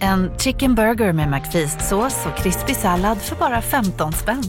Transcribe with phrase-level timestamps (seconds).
[0.00, 4.42] En chicken burger med McFeast-sås och krispig sallad för bara 15 spänn.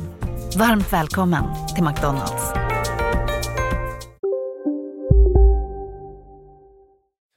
[0.58, 1.44] Varmt välkommen
[1.76, 2.44] till McDonalds.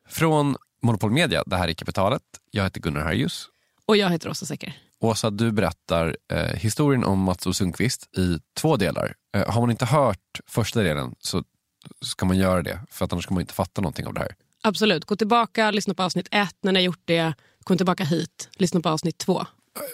[0.08, 2.22] Från Monopol Media, det här är Kapitalet.
[2.50, 3.48] Jag heter Gunnar Harjus.
[3.86, 4.76] Och jag heter Åsa Secker.
[5.00, 9.14] Åsa, du berättar eh, historien om Mats och Sundqvist i två delar.
[9.36, 11.42] Eh, har man inte hört första delen så
[12.00, 14.34] ska man göra det, för att annars kommer man inte fatta någonting av det här.
[14.62, 15.04] Absolut.
[15.04, 16.56] Gå tillbaka, lyssna på avsnitt ett.
[16.60, 17.34] När ni har gjort det,
[17.68, 18.48] kom tillbaka hit.
[18.56, 19.46] Lyssna på avsnitt två.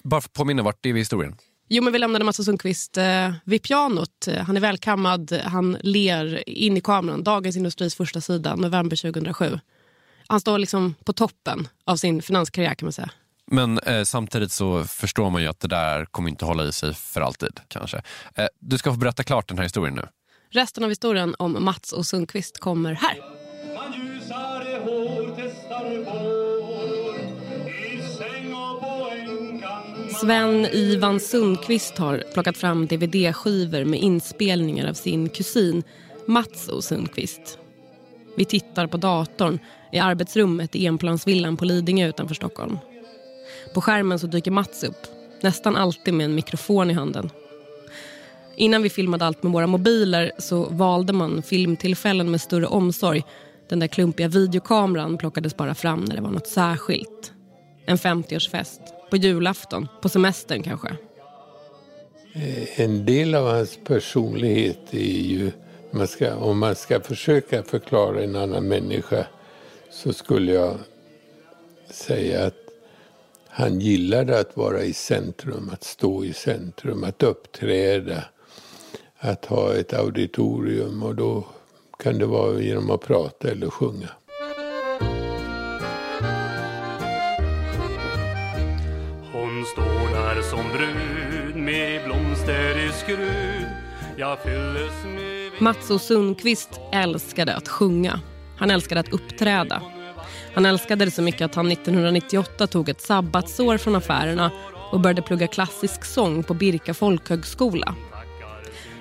[0.05, 1.37] Bara för att påminna, vart är vi i historien?
[1.69, 4.28] Jo, men vi lämnade Mats Sundqvist eh, vid pianot.
[4.46, 7.24] Han är välkammad, han ler in i kameran.
[7.24, 9.60] Dagens Industris första sida, november 2007.
[10.26, 13.10] Han står liksom på toppen av sin finanskarriär kan man säga.
[13.46, 16.95] Men eh, samtidigt så förstår man ju att det där kommer inte hålla i sig
[16.95, 17.60] för alltid.
[17.68, 18.02] kanske.
[18.34, 20.09] Eh, du ska få berätta klart den här historien nu.
[20.51, 23.18] Resten av historien om Mats och Sundqvist kommer här.
[30.25, 35.83] Sven Ivan Sundqvist har plockat fram dvd-skivor med inspelningar av sin kusin
[36.27, 37.59] Mats O Sundqvist.
[38.37, 39.59] Vi tittar på datorn
[39.93, 42.79] i arbetsrummet i enplansvillan på Lidingö utanför Stockholm.
[43.75, 45.07] På skärmen så dyker Mats upp,
[45.41, 47.30] nästan alltid med en mikrofon i handen.
[48.57, 53.23] Innan vi filmade allt med våra mobiler så valde man filmtillfällen med större omsorg.
[53.69, 57.33] Den där klumpiga videokameran plockades bara fram när det var något särskilt.
[57.87, 60.97] En 50-årsfest, på julafton, på semestern kanske.
[62.35, 65.50] Eh, en del av hans personlighet är ju,
[65.91, 69.27] man ska, om man ska försöka förklara en annan människa
[69.91, 70.78] så skulle jag
[71.91, 72.55] säga att
[73.49, 78.25] han gillade att vara i centrum, att stå i centrum, att uppträda,
[79.19, 81.47] att ha ett auditorium och då
[81.99, 84.09] kan det vara genom att prata eller sjunga.
[93.04, 93.66] Skrud
[94.16, 95.62] Jag fylldes med...
[95.62, 98.20] Mats och Sundqvist älskade att sjunga.
[98.56, 99.82] Han älskade att uppträda.
[100.54, 104.50] Han älskade det så mycket att han 1998 tog ett sabbatsår från affärerna
[104.91, 107.94] och började plugga klassisk sång på Birka folkhögskola.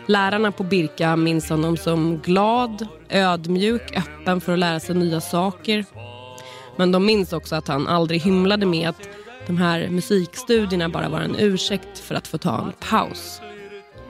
[0.05, 5.85] Lärarna på Birka minns honom som glad, ödmjuk, öppen för att lära sig nya saker.
[6.75, 9.09] Men de minns också att han aldrig hymlade med att
[9.47, 13.41] de här musikstudierna bara var en ursäkt för att få ta en paus.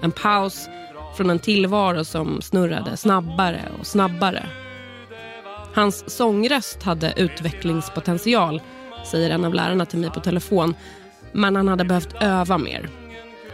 [0.03, 0.69] En paus
[1.18, 4.46] från en tillvaro som snurrade snabbare och snabbare.
[5.74, 8.62] Hans sångröst hade utvecklingspotential,
[9.06, 10.74] säger en av lärarna till mig på telefon.
[11.31, 12.90] Men han hade behövt öva mer.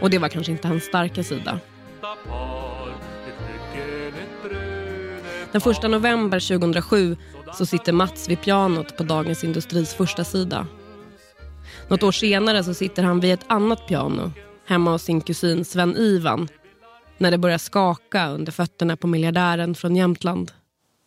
[0.00, 1.60] Och det var kanske inte hans starka sida.
[5.52, 7.16] Den 1 november 2007
[7.54, 10.66] så sitter Mats vid pianot på Dagens Industris första sida.
[11.88, 14.32] Något år senare så sitter han vid ett annat piano
[14.70, 16.48] hemma hos sin kusin Sven-Ivan
[17.18, 20.52] när det börjar skaka under fötterna på miljardären från Jämtland.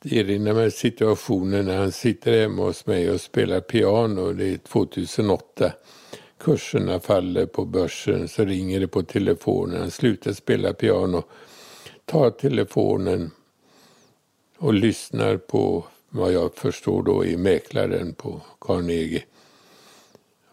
[0.03, 4.33] Det erinrar mig situationen när han sitter hemma hos mig och spelar piano.
[4.33, 5.73] Det är 2008.
[6.37, 9.81] Kurserna faller på börsen så ringer det på telefonen.
[9.81, 11.23] Han slutar spela piano,
[12.05, 13.31] tar telefonen
[14.57, 19.23] och lyssnar på vad jag förstår då är mäklaren på Carnegie.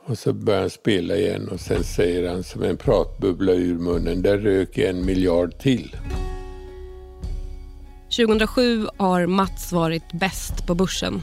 [0.07, 4.23] Och så börjar han spela igen och sen säger han som en pratbubbla ur munnen,
[4.23, 5.97] där rök en miljard till.
[8.17, 11.23] 2007 har Mats varit bäst på börsen.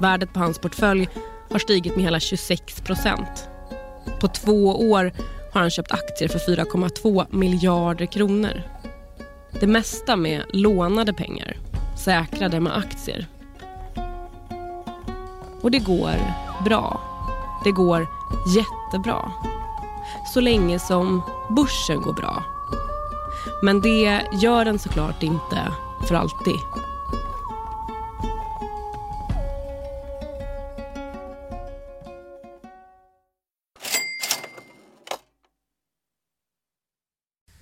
[0.00, 1.08] Värdet på hans portfölj
[1.50, 3.48] har stigit med hela 26 procent.
[4.20, 5.12] På två år
[5.52, 8.62] har han köpt aktier för 4,2 miljarder kronor.
[9.60, 11.56] Det mesta med lånade pengar,
[12.04, 13.26] säkrade med aktier.
[15.60, 16.16] Och det går
[16.64, 17.15] bra.
[17.66, 18.08] Det går
[18.46, 19.32] jättebra.
[20.34, 22.44] Så länge som börsen går bra.
[23.62, 25.72] Men det gör den såklart inte
[26.08, 26.54] för alltid.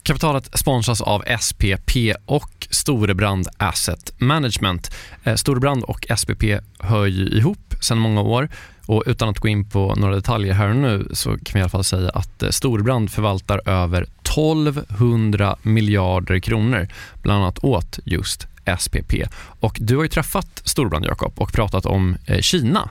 [0.03, 1.97] Kapitalet sponsras av SPP
[2.27, 4.91] och Storebrand Asset Management.
[5.25, 6.43] Eh, Storebrand och SPP
[6.79, 8.49] hör ju ihop sedan många år
[8.87, 11.63] och utan att gå in på några detaljer här och nu så kan vi i
[11.63, 16.89] alla fall säga att eh, Storbrand förvaltar över 1200 miljarder kronor,
[17.23, 18.47] bland annat åt just
[18.79, 19.15] SPP.
[19.61, 22.91] Och du har ju träffat Storbrand, Jakob, och pratat om eh, Kina.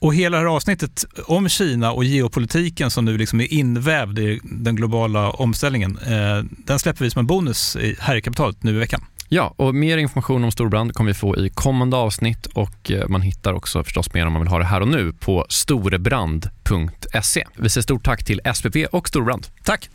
[0.00, 4.40] Och hela det här avsnittet om Kina och geopolitiken som nu liksom är invävd i
[4.42, 8.78] den globala omställningen, eh, den släpper vi som en bonus här i kapitalet nu i
[8.78, 9.04] veckan.
[9.30, 13.20] Ja, och mer information om Storbrand kommer vi få i kommande avsnitt och eh, man
[13.20, 17.46] hittar också förstås mer om man vill ha det här och nu på storebrand.se.
[17.56, 19.46] Vi säger stort tack till SPP och Storbrand.
[19.64, 19.90] Tack!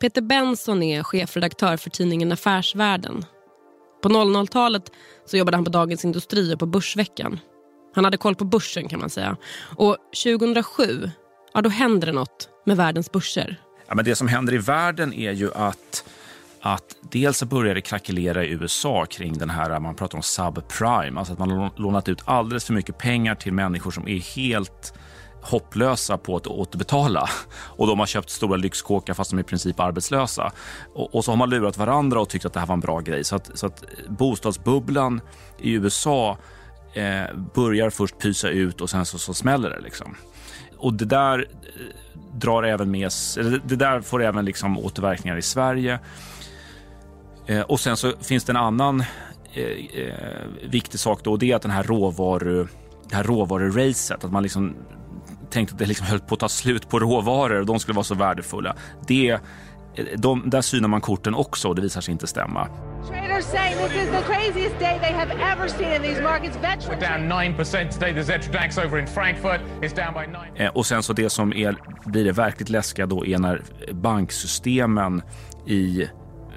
[0.00, 3.24] Peter Benson är chefredaktör för tidningen Affärsvärlden.
[4.02, 4.82] På 00-talet
[5.26, 7.40] så jobbade han på Dagens Industri och på Börsveckan.
[7.94, 9.36] Han hade koll på börsen kan man säga.
[9.76, 11.10] Och 2007,
[11.54, 13.60] ja då händer det något med världens börser.
[13.86, 16.04] Ja, men det som händer i världen är ju att
[16.66, 21.18] att dels så börjar det krackelera i USA kring den här, man pratar om subprime,
[21.18, 24.94] alltså att man har lånat ut alldeles för mycket pengar till människor som är helt
[25.44, 29.80] hopplösa på att återbetala och de har köpt stora lyxkåkar fast de är i princip
[29.80, 30.52] arbetslösa.
[30.94, 33.00] Och, och, så har man lurat varandra och tyckt att det här var en bra
[33.00, 33.24] grej.
[33.24, 35.20] Så att, så att bostadsbubblan
[35.58, 36.38] i USA
[36.94, 39.80] eh, börjar först pysa ut och sen så, så smäller det.
[39.80, 40.16] Liksom.
[40.78, 43.10] Och det där eh, drar även med
[43.64, 45.98] det där får även liksom återverkningar i Sverige.
[47.46, 49.00] Eh, och sen så finns det en annan
[49.52, 52.68] eh, eh viktig sak då och det är att den här råvaru
[53.08, 54.76] det här råvaruracet, att man liksom
[55.54, 58.04] tänkte att det liksom höll på att ta slut på råvaror och de skulle vara
[58.04, 58.76] så värdefulla.
[59.06, 59.38] Det,
[60.16, 62.68] de, där synar man korten också och det visar sig inte stämma.
[63.08, 66.56] Traders saying this is the craziest day they have ever seen in these markets.
[66.88, 68.14] We're down 9% today.
[68.14, 70.66] The Zetra Dax over in Frankfurt is down by 9.
[70.66, 73.62] Eh, och sen så det som är, blir det verkligt läskiga då är när
[73.92, 75.22] banksystemen
[75.66, 76.08] i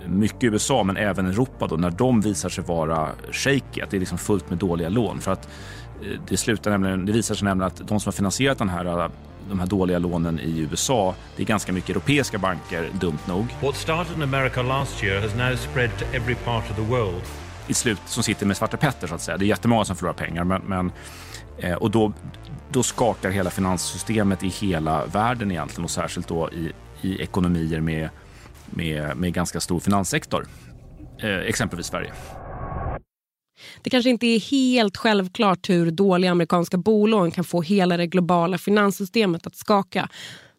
[0.08, 4.00] mycket USA men även Europa då när de visar sig vara shaky, att det är
[4.00, 5.20] liksom fullt med dåliga lån.
[5.20, 5.50] För att
[6.30, 9.10] det, slutar nämligen, det visar sig nämligen att de som har finansierat den här,
[9.50, 13.56] de här dåliga lånen i USA, det är ganska mycket europeiska banker, dumt nog.
[13.62, 17.22] What started in America last year has now spread to every part of the world.
[17.68, 19.38] I slut, som sitter med Svarte Petter så att säga.
[19.38, 20.92] Det är jättemånga som förlorar pengar, men, men
[21.58, 22.14] eh, och då,
[22.72, 26.72] då skakar hela finanssystemet i hela världen egentligen och särskilt då i,
[27.02, 28.10] i ekonomier med,
[28.66, 30.48] med, med ganska stor finanssektor,
[31.20, 32.12] eh, exempelvis Sverige.
[33.82, 38.58] Det kanske inte är helt självklart hur dåliga amerikanska bolån kan få hela det globala
[38.58, 40.10] finanssystemet att skaka.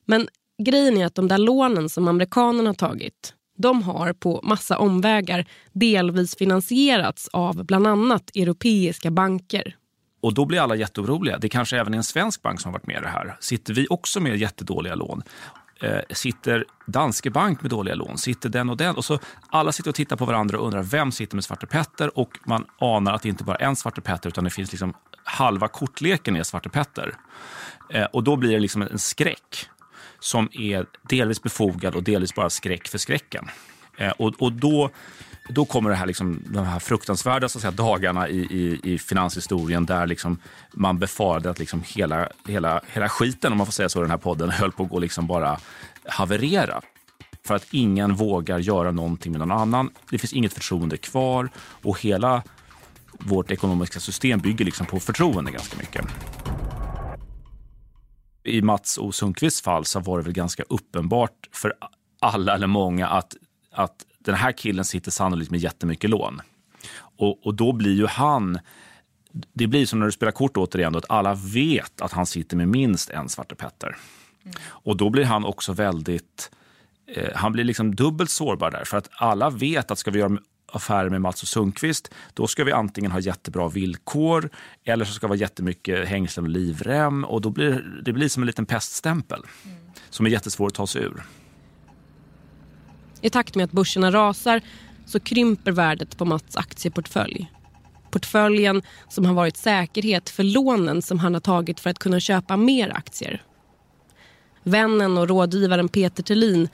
[0.04, 0.28] Men
[0.62, 5.46] grejen är att de där lånen som amerikanerna har tagit de har på massa omvägar
[5.72, 9.76] delvis finansierats av bland annat europeiska banker.
[10.20, 11.38] Och då blir alla jätteoroliga.
[11.38, 13.36] Det kanske även är en svensk bank som har varit med i det här.
[13.40, 15.22] Sitter vi också med jättedåliga lån?
[15.80, 18.18] Eh, sitter Danske Bank med dåliga lån?
[18.18, 18.96] Sitter den och den?
[18.96, 19.18] Och så
[19.50, 22.64] Alla sitter och tittar på varandra och undrar vem sitter med Svarte Petter och man
[22.78, 24.94] anar att det inte bara är en Svarte Petter utan det finns liksom
[25.24, 27.14] halva kortleken är Svarte Petter.
[27.90, 29.68] Eh, och då blir det liksom en skräck
[30.20, 33.48] som är delvis befogad och delvis bara skräck för skräcken.
[33.96, 34.90] Eh, och, och då
[35.48, 38.98] då kommer det här, liksom, de här fruktansvärda så att säga, dagarna i, i, i
[38.98, 40.38] finanshistorien där liksom
[40.72, 44.10] man befarade att liksom hela, hela, hela skiten, om man får säga så i den
[44.10, 45.60] här podden, höll på att gå liksom bara
[46.04, 46.80] haverera.
[47.46, 49.90] För att ingen vågar göra någonting med någon annan.
[50.10, 51.48] Det finns inget förtroende kvar
[51.82, 52.42] och hela
[53.12, 56.06] vårt ekonomiska system bygger liksom på förtroende ganska mycket.
[58.44, 61.72] I Mats O Sundqvists fall så var det väl ganska uppenbart för
[62.20, 63.36] alla eller många att,
[63.72, 63.96] att
[64.28, 66.40] den här killen sitter sannolikt med jättemycket lån.
[66.98, 68.58] Och, och då blir ju han
[69.52, 72.56] det blir som när du spelar kort återigen, då, att alla vet att han sitter
[72.56, 73.96] med minst en Svarte Petter.
[74.44, 74.56] Mm.
[74.66, 76.50] Och då blir han också väldigt,
[77.06, 78.84] eh, han blir liksom dubbelt sårbar där.
[78.84, 80.38] För att alla vet att ska vi göra
[80.72, 84.50] affärer med Mats och Sundqvist, då ska vi antingen ha jättebra villkor
[84.84, 87.24] eller så ska det vara jättemycket hängslen och livrem.
[87.24, 89.76] Och då blir det blir som en liten peststämpel mm.
[90.10, 91.22] som är jättesvår att ta sig ur.
[93.20, 94.60] I takt med att börserna rasar
[95.06, 97.52] så krymper värdet på Mats aktieportfölj.
[98.10, 102.56] Portföljen som har varit säkerhet för lånen som han har tagit för att kunna köpa
[102.56, 103.42] mer aktier.
[104.62, 106.68] Vännen och rådgivaren Peter Thelin,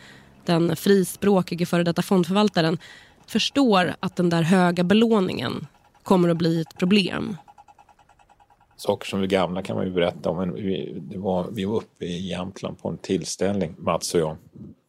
[0.44, 2.78] den frispråkige före detta fondförvaltaren,
[3.26, 5.66] förstår att den där höga belåningen
[6.02, 7.36] kommer att bli ett problem.
[8.76, 10.36] Saker som är gamla kan man ju berätta om.
[10.36, 14.36] Men vi, det var, vi var uppe i Jämtland på en tillställning, Mats och jag.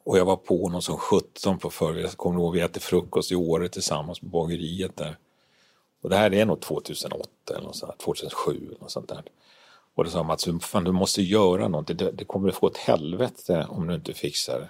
[0.05, 2.09] Och jag var på honom som 17 på förmiddagen.
[2.09, 5.17] Jag kommer ihåg vi äter frukost i Åre tillsammans på bageriet där.
[6.01, 9.23] Och det här är nog 2008 eller något sånt, 2007 eller något sånt där.
[9.95, 11.87] Och då sa Mats, fan du måste göra något.
[11.87, 14.69] Det, det kommer att få ett helvete om du inte fixar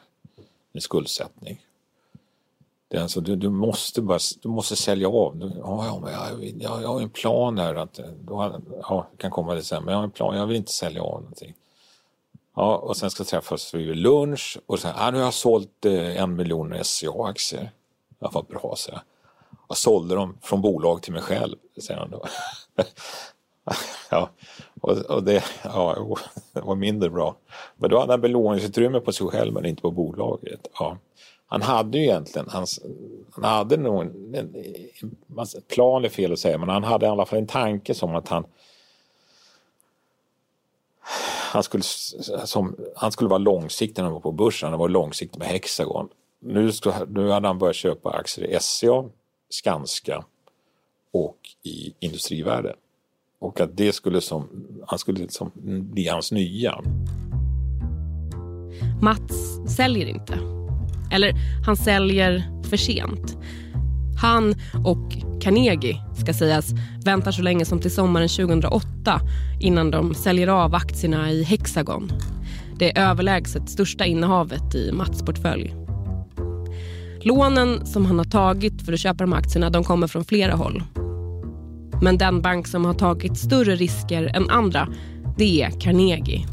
[0.72, 1.66] din skuldsättning.
[2.88, 5.38] Det är alltså, du, du, måste bara, du måste sälja av.
[5.38, 9.32] Du, ja, ja, jag, jag, jag har en plan här att, eh, då, ja, kan
[9.32, 11.56] komma det sen, men jag har en plan, jag vill inte sälja av någonting.
[12.56, 16.22] Ja, och sen ska träffas vid lunch och sen, ah, nu har jag sålt eh,
[16.22, 17.72] en miljon SCA-aktier.
[18.20, 19.02] Ja, vad bra, så jag.
[19.68, 22.26] Jag sålde dem från bolag till mig själv, säger han då.
[24.10, 24.30] ja,
[24.82, 26.18] och, och det, ja,
[26.54, 27.36] det var mindre bra.
[27.76, 30.68] Men då hade han belåningsutrymme på sig själv men inte på bolaget.
[30.80, 30.98] Ja.
[31.48, 32.66] Han hade ju egentligen, han,
[33.32, 34.56] han hade nog en, en,
[35.38, 38.16] en, plan är fel att säga, men han hade i alla fall en tanke som
[38.16, 38.46] att han
[41.56, 41.84] han skulle,
[42.46, 46.08] som, han skulle vara långsiktig när han var på börsen, han var långsiktig med Hexagon.
[46.42, 46.72] Nu,
[47.08, 49.04] nu hade han börjat köpa aktier i SCA,
[49.50, 50.26] Skanska
[51.14, 52.76] och i Industrivärden.
[53.40, 55.52] Och att det skulle som, han skulle liksom
[55.94, 56.82] bli hans nya.
[59.02, 60.34] Mats säljer inte.
[61.12, 61.34] Eller
[61.66, 63.38] han säljer för sent.
[64.22, 64.56] Han
[64.86, 66.72] och Carnegie, ska sägas,
[67.06, 69.22] väntar så länge som till sommaren 2008
[69.60, 72.12] innan de säljer av aktierna i Hexagon.
[72.80, 75.76] Det är överlägset största innehavet i Mats portfölj.
[77.22, 80.84] Lånen som han har tagit för att köpa de aktierna de kommer från flera håll.
[82.02, 84.88] Men den bank som har tagit större risker än andra
[85.38, 86.46] det är Carnegie.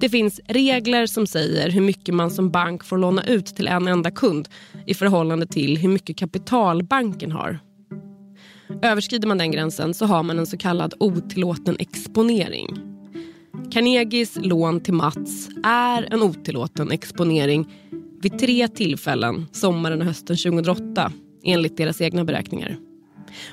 [0.00, 3.88] Det finns regler som säger hur mycket man som bank får låna ut till en
[3.88, 4.48] enda kund
[4.86, 7.58] i förhållande till hur mycket kapital banken har.
[8.82, 12.78] Överskrider man den gränsen så har man en så kallad otillåten exponering.
[13.72, 17.72] Carnegies lån till Mats är en otillåten exponering
[18.22, 21.12] vid tre tillfällen sommaren och hösten 2008
[21.44, 22.76] enligt deras egna beräkningar.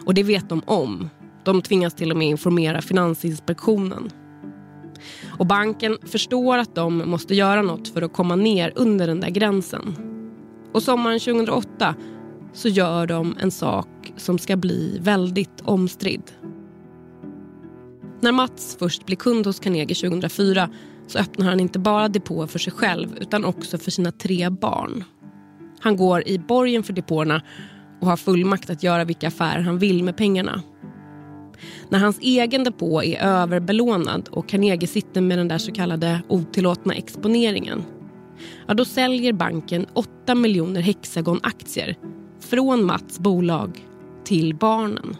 [0.05, 1.09] Och det vet de om.
[1.45, 4.09] De tvingas till och med informera Finansinspektionen.
[5.39, 9.29] Och banken förstår att de måste göra något för att komma ner under den där
[9.29, 9.95] gränsen.
[10.73, 11.95] Och sommaren 2008
[12.53, 16.31] så gör de en sak som ska bli väldigt omstridd.
[18.21, 20.69] När Mats först blir kund hos Carnegie 2004
[21.07, 25.03] så öppnar han inte bara depåer för sig själv utan också för sina tre barn.
[25.79, 27.41] Han går i borgen för depåerna
[28.01, 30.61] och har fullmakt att göra vilka affärer han vill med pengarna.
[31.89, 36.93] När hans egen depå är överbelånad och Carnegie sitter med den där så kallade otillåtna
[36.93, 37.83] exponeringen
[38.67, 41.95] ja, då säljer banken 8 miljoner Hexagon-aktier
[42.39, 43.87] från Mats bolag
[44.23, 45.17] till barnen.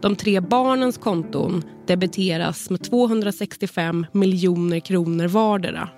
[0.00, 5.88] De tre barnens konton debiteras med 265 miljoner kronor vardera.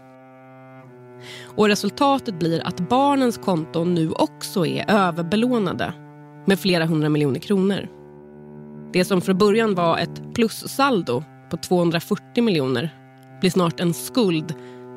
[1.44, 5.92] Och resultatet blir att barnens konton nu också är överbelånade
[6.46, 7.88] med flera hundra miljoner kronor.
[8.94, 12.94] Det som från början var ett plussaldo på 240 miljoner
[13.40, 14.54] blir snart en skuld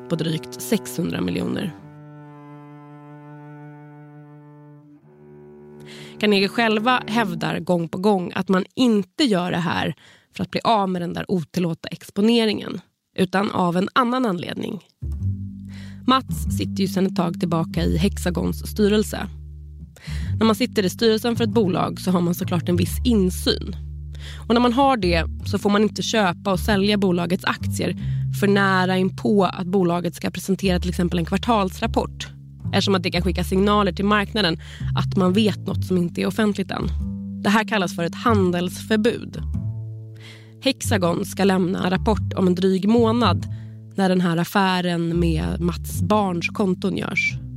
[0.08, 1.74] på drygt 600 miljoner.
[6.20, 9.94] Carnegie själva hävdar gång på gång att man inte gör det här
[10.36, 12.80] för att bli av med den där otillåta exponeringen
[13.16, 14.84] utan av en annan anledning.
[16.06, 19.28] Mats sitter ju sedan ett tag tillbaka i Hexagons styrelse.
[20.38, 23.87] När man sitter i styrelsen för ett bolag så har man såklart en viss insyn.
[24.48, 27.96] Och när man har det så får man inte köpa och sälja bolagets aktier
[28.40, 32.28] för nära in på att bolaget ska presentera till exempel en kvartalsrapport.
[32.72, 34.58] Eftersom att det kan skicka signaler till marknaden
[34.96, 36.88] att man vet något som inte är offentligt än.
[37.42, 39.42] Det här kallas för ett handelsförbud.
[40.64, 43.46] Hexagon ska lämna en rapport om en dryg månad
[43.94, 47.47] när den här affären med Mats barns konton görs.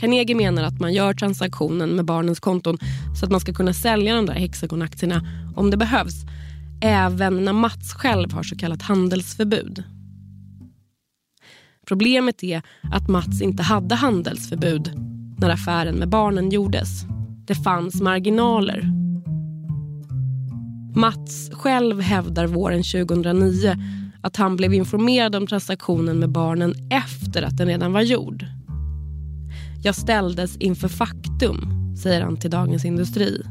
[0.00, 2.78] Carnegie menar att man gör transaktionen med barnens konton
[3.18, 5.26] så att man ska kunna sälja de där Hexagon-aktierna
[5.56, 6.14] om det behövs
[6.80, 9.84] även när Mats själv har så kallat handelsförbud.
[11.86, 14.92] Problemet är att Mats inte hade handelsförbud
[15.38, 16.88] när affären med barnen gjordes.
[17.46, 18.88] Det fanns marginaler.
[20.94, 23.76] Mats själv hävdar våren 2009
[24.22, 28.46] att han blev informerad om transaktionen med barnen efter att den redan var gjord.
[29.82, 31.70] Jag ställdes inför faktum,
[32.02, 33.42] säger han till Dagens Industri.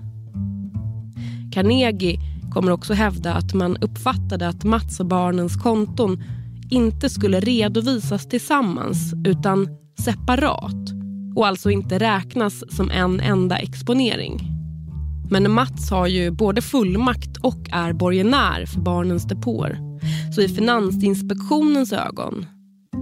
[1.52, 2.20] Carnegie
[2.52, 6.24] kommer också hävda att man uppfattade att Mats och barnens konton
[6.70, 9.68] inte skulle redovisas tillsammans utan
[10.00, 10.94] separat
[11.36, 14.42] och alltså inte räknas som en enda exponering.
[15.30, 19.80] Men Mats har ju både fullmakt och är borgenär för barnens depåer.
[20.36, 22.46] Så i Finansinspektionens ögon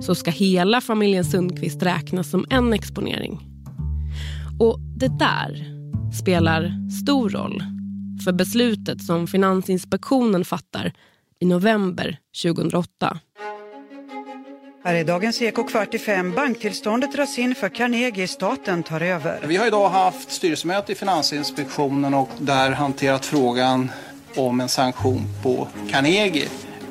[0.02, 3.40] så ska hela familjen Sundqvist räknas som en exponering.
[4.60, 5.66] Och det där
[6.22, 7.64] spelar stor roll
[8.26, 10.94] för beslutet som Finansinspektionen fattar
[11.40, 13.20] i november 2008.
[14.84, 16.34] Här är dagens Eko kvart i fem.
[16.36, 18.28] Banktillståndet dras in för Carnegie.
[18.28, 19.40] Staten tar över.
[19.48, 23.92] Vi har idag haft styrelsemöte i Finansinspektionen och där hanterat frågan
[24.36, 26.48] om en sanktion på Carnegie.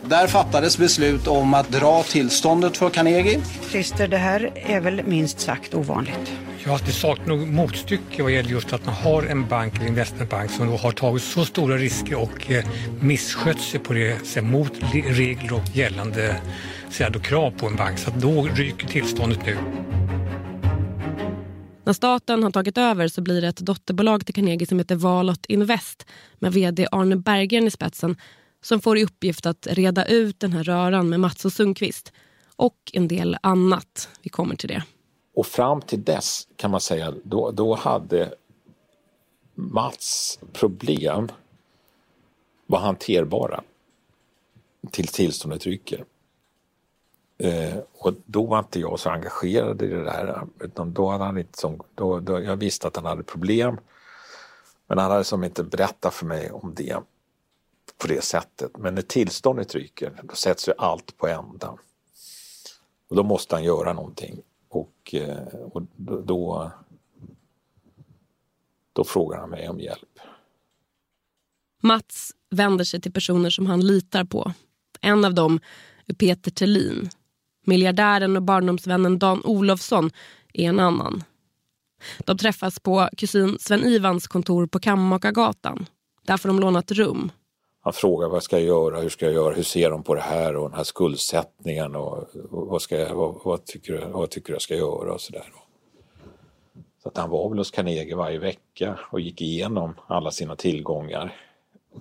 [0.09, 3.41] Där fattades beslut om att dra tillståndet för Carnegie.
[3.71, 6.33] Christer, det här är väl minst sagt ovanligt?
[6.65, 10.51] Ja, det saknar nog motstycke vad gäller just att man har en bank eller investmentbank
[10.51, 12.65] som då har tagit så stora risker och eh,
[13.01, 16.37] misskött sig på det sätt mot regler och gällande
[17.13, 17.99] då, krav på en bank.
[17.99, 19.57] Så att då ryker tillståndet nu.
[21.85, 25.47] När staten har tagit över så blir det ett dotterbolag till Carnegie som heter Valot
[25.47, 26.07] Invest
[26.39, 28.17] med vd Arne Berggren i spetsen
[28.67, 32.13] som får i uppgift att reda ut den här röran med Mats och Sundqvist
[32.57, 34.09] och en del annat.
[34.23, 34.83] Vi kommer till det.
[35.35, 38.35] Och fram till dess kan man säga, då, då hade
[39.55, 41.29] Mats problem
[42.67, 43.63] var hanterbara
[44.91, 46.05] till tillståndet ryker.
[47.39, 50.47] Eh, och då var inte jag så engagerad i det där.
[50.61, 53.79] Utan då hade han inte som, då, då, jag visste att han hade problem.
[54.87, 56.97] Men han hade som inte berättat för mig om det
[57.99, 58.77] på det sättet.
[58.79, 61.79] Men när tillståndet ryker, då sätts ju allt på ända.
[63.09, 64.43] Och då måste han göra någonting.
[64.69, 66.71] Och, eh, och då,
[68.93, 70.19] då frågar han mig om hjälp.
[71.83, 74.53] Mats vänder sig till personer som han litar på.
[75.01, 75.61] En av dem
[76.07, 77.11] är Peter Tellin.
[77.65, 80.11] Miljardären och barndomsvännen Dan Olofsson
[80.53, 81.25] är en annan.
[82.19, 85.87] De träffas på kusin Sven-Ivans kontor på Kammakargatan.
[86.23, 87.31] Där får de låna ett rum.
[87.87, 90.21] Han frågar vad ska jag göra, hur ska jag göra, hur ser de på det
[90.21, 92.19] här och den här skuldsättningen och,
[92.51, 95.21] och vad, ska jag, vad, vad, tycker du, vad tycker du jag ska göra och
[95.21, 95.53] sådär.
[97.03, 101.37] Så att han var väl hos Carnegie varje vecka och gick igenom alla sina tillgångar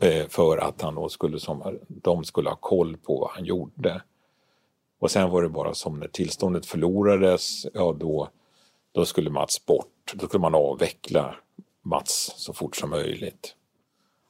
[0.01, 4.01] eh, för att han då skulle, som, de skulle ha koll på vad han gjorde.
[4.99, 8.29] Och sen var det bara som när tillståndet förlorades, ja då,
[8.91, 10.13] då skulle Mats bort.
[10.13, 11.35] Då skulle man avveckla
[11.81, 13.55] Mats så fort som möjligt.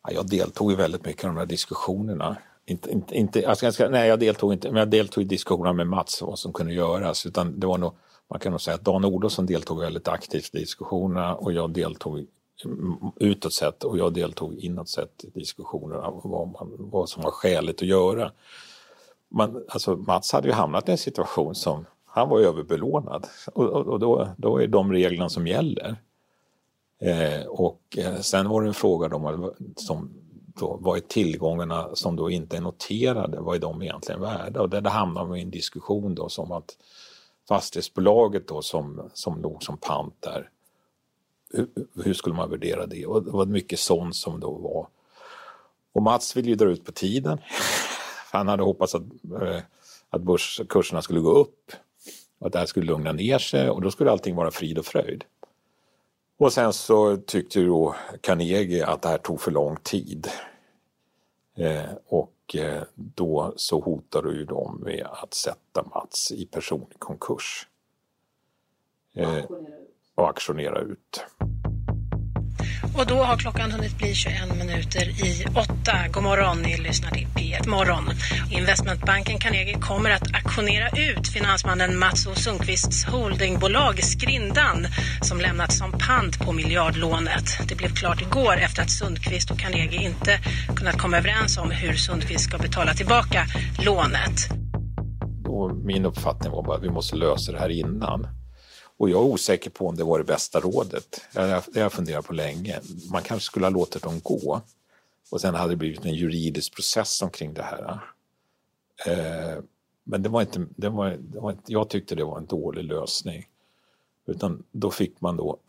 [0.08, 2.38] Ja, jag deltog i väldigt mycket i de här diskussionerna.
[2.65, 5.88] Inte, inte, inte, alltså ganska, nej, jag deltog inte, men jag deltog i diskussionerna med
[5.88, 7.26] Mats vad som kunde göras.
[7.26, 7.94] Utan det var nog,
[8.30, 12.26] man kan nog säga att Dan Olofsson deltog väldigt aktivt i diskussionerna och jag deltog
[13.20, 17.32] utåt sett och jag deltog inåt sett i diskussionerna om vad, man, vad som var
[17.32, 18.32] skäligt att göra
[19.36, 23.88] man, alltså Mats hade ju hamnat i en situation som han var överbelånad och, och,
[23.88, 25.96] och då, då är de reglerna som gäller.
[27.00, 30.10] Eh, och eh, sen var det en fråga om som
[30.60, 34.62] då, vad är tillgångarna som då inte är noterade, vad är de egentligen värda?
[34.62, 36.78] Och där, där hamnar man i en diskussion då som att
[37.48, 40.50] fastighetsbolaget då som, som låg som pant där,
[41.54, 41.68] hur,
[42.04, 43.06] hur, skulle man värdera det?
[43.06, 44.88] Och det var mycket sånt som då var.
[45.94, 47.38] Och Mats ville ju dra ut på tiden.
[48.32, 49.04] Han hade hoppats att,
[49.42, 49.60] eh,
[50.10, 51.72] att börskurserna skulle gå upp
[52.40, 54.86] och att det här skulle lugna ner sig och då skulle allting vara frid och
[54.86, 55.24] fröjd.
[56.38, 60.28] Och sen så tyckte ju då Carnegie att det här tog för lång tid.
[61.58, 67.67] Eh, och eh, då så hotade ju de med att sätta Mats i personlig konkurs.
[69.13, 69.45] Eh,
[70.15, 71.26] och auktionera ut.
[72.98, 75.94] Och då har klockan hunnit bli 21 minuter i åtta.
[76.12, 78.04] God morgon, ni lyssnar till P1 Morgon.
[78.52, 84.88] Investmentbanken Carnegie kommer att aktionera ut finansmannen Mats O Sundqvists holdingbolag Skrindan
[85.22, 87.46] som lämnats som pant på miljardlånet.
[87.68, 90.40] Det blev klart igår efter att Sundqvist och Carnegie inte
[90.76, 93.46] kunnat komma överens om hur Sundqvist ska betala tillbaka
[93.86, 94.50] lånet.
[95.48, 98.28] Och min uppfattning var bara att vi måste lösa det här innan.
[98.98, 101.22] Och jag är osäker på om det var det bästa rådet.
[101.34, 102.82] Det har jag funderat på länge.
[103.12, 104.62] Man kanske skulle ha låtit dem gå.
[105.30, 108.00] Och sen hade det blivit en juridisk process omkring det här.
[109.06, 109.64] Eh,
[110.04, 112.84] men det var inte, det var, det var inte, jag tyckte det var en dålig
[112.84, 113.50] lösning.
[114.26, 115.60] Utan då fick man då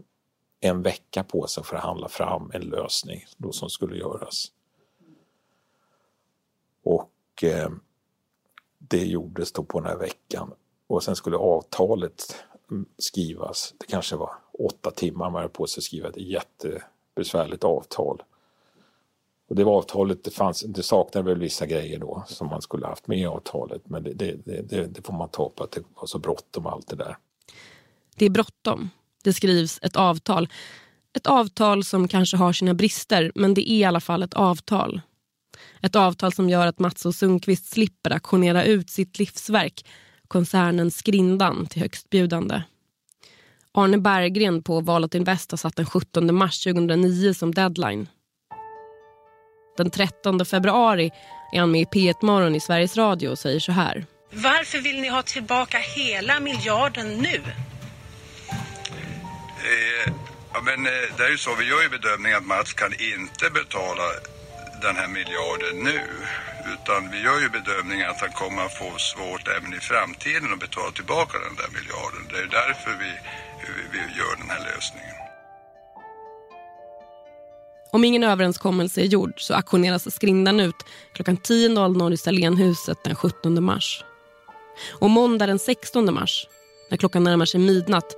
[0.60, 4.52] en vecka på sig för att handla fram en lösning då som skulle göras.
[6.82, 7.70] Och eh,
[8.78, 10.54] det gjordes då på den här veckan.
[10.86, 12.44] Och sen skulle avtalet
[12.98, 13.74] skrivas.
[13.78, 18.22] Det kanske var åtta timmar man hade på sig att skriva ett jättebesvärligt avtal.
[19.48, 22.86] Och det var avtalet, det, fanns, det saknade väl vissa grejer då som man skulle
[22.86, 25.82] haft med i avtalet men det, det, det, det får man ta på att det
[25.94, 27.16] var så bråttom allt det där.
[28.16, 28.90] Det är bråttom.
[29.24, 30.48] Det skrivs ett avtal.
[31.16, 35.00] Ett avtal som kanske har sina brister men det är i alla fall ett avtal.
[35.80, 39.84] Ett avtal som gör att Mats och Sundqvist slipper aktionera ut sitt livsverk,
[40.32, 42.62] koncernen Skrindan, till högstbjudande.
[43.74, 48.08] Arne Berggren på Valet Invest har satt den 17 mars 2009 som deadline.
[49.76, 51.10] Den 13 februari
[51.52, 54.06] är han med i P1 Morgon i Sveriges Radio och säger så här.
[54.30, 57.42] Varför vill ni ha tillbaka hela miljarden nu?
[59.70, 60.12] Eh,
[60.52, 63.50] ja, men, eh, det är ju så, vi gör ju bedömningen att Mats kan inte
[63.54, 64.02] betala
[64.82, 66.00] den här miljarden nu.
[66.74, 70.60] Utan vi gör ju bedömningen att han kommer att få svårt även i framtiden att
[70.60, 72.22] betala tillbaka den där miljarden.
[72.30, 73.12] Det är därför vi,
[73.62, 75.16] vi, vi gör den här lösningen.
[77.90, 83.64] Om ingen överenskommelse är gjord så auktioneras skrindan ut klockan 10.00 i Salénhuset den 17
[83.64, 84.04] mars.
[85.00, 86.48] Och måndag den 16 mars,
[86.90, 88.16] när klockan närmar sig midnatt,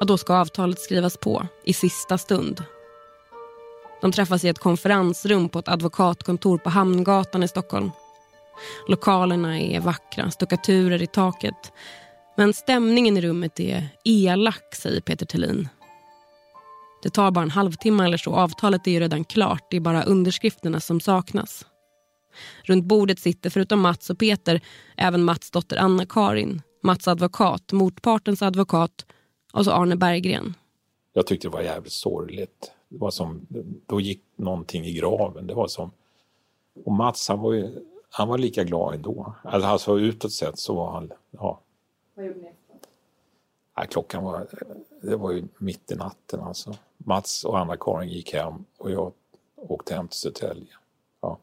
[0.00, 2.64] ja, då ska avtalet skrivas på i sista stund.
[4.04, 7.90] De träffas i ett konferensrum på ett advokatkontor på Hamngatan i Stockholm.
[8.88, 11.72] Lokalerna är vackra, stuckaturer i taket.
[12.36, 15.68] Men stämningen i rummet är elak, säger Peter Thelin.
[17.02, 18.34] Det tar bara en halvtimme eller så.
[18.34, 19.66] Avtalet är ju redan klart.
[19.70, 21.66] Det är bara underskrifterna som saknas.
[22.62, 24.60] Runt bordet sitter förutom Mats och Peter
[24.96, 29.06] även Mats dotter Anna-Karin, Mats advokat, motpartens advokat
[29.52, 30.54] och så Arne Berggren.
[31.12, 32.70] Jag tyckte det var jävligt sorgligt.
[32.94, 33.46] Det var som,
[33.86, 35.46] då gick någonting i graven.
[35.46, 35.90] Det var som,
[36.84, 39.34] och Mats han var, ju, han var lika glad ändå.
[39.42, 41.60] Alltså utåt sett så var han, ja.
[42.14, 42.50] Vad gjorde ni
[43.76, 44.46] Ja, klockan var,
[45.02, 46.74] det var ju mitt i natten alltså.
[46.96, 49.12] Mats och Anna-Karin gick hem och jag
[49.56, 50.72] åkte hem till Södertälje.
[51.20, 51.38] Ja.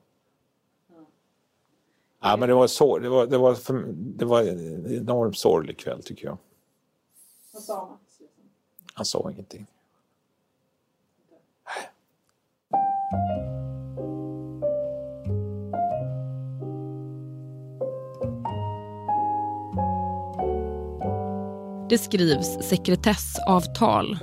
[2.19, 5.77] Ja, men det var, så, det var, det var, för, det var en enormt sorglig
[5.77, 6.37] kväll tycker jag.
[7.53, 8.21] Vad sa Mats?
[8.93, 9.67] Han sa ingenting.
[21.91, 24.17] Det skrivs sekretessavtal.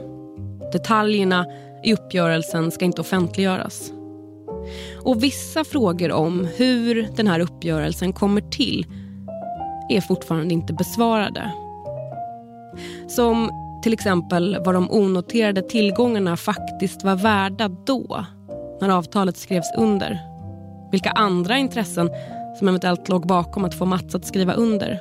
[0.72, 1.46] Detaljerna
[1.84, 3.92] i uppgörelsen ska inte offentliggöras.
[5.02, 8.86] Och vissa frågor om hur den här uppgörelsen kommer till
[9.90, 11.52] är fortfarande inte besvarade.
[13.08, 13.50] Som
[13.82, 18.24] till exempel vad de onoterade tillgångarna faktiskt var värda då,
[18.80, 20.20] när avtalet skrevs under.
[20.92, 22.10] Vilka andra intressen
[22.58, 25.00] som eventuellt låg bakom att få Mats att skriva under.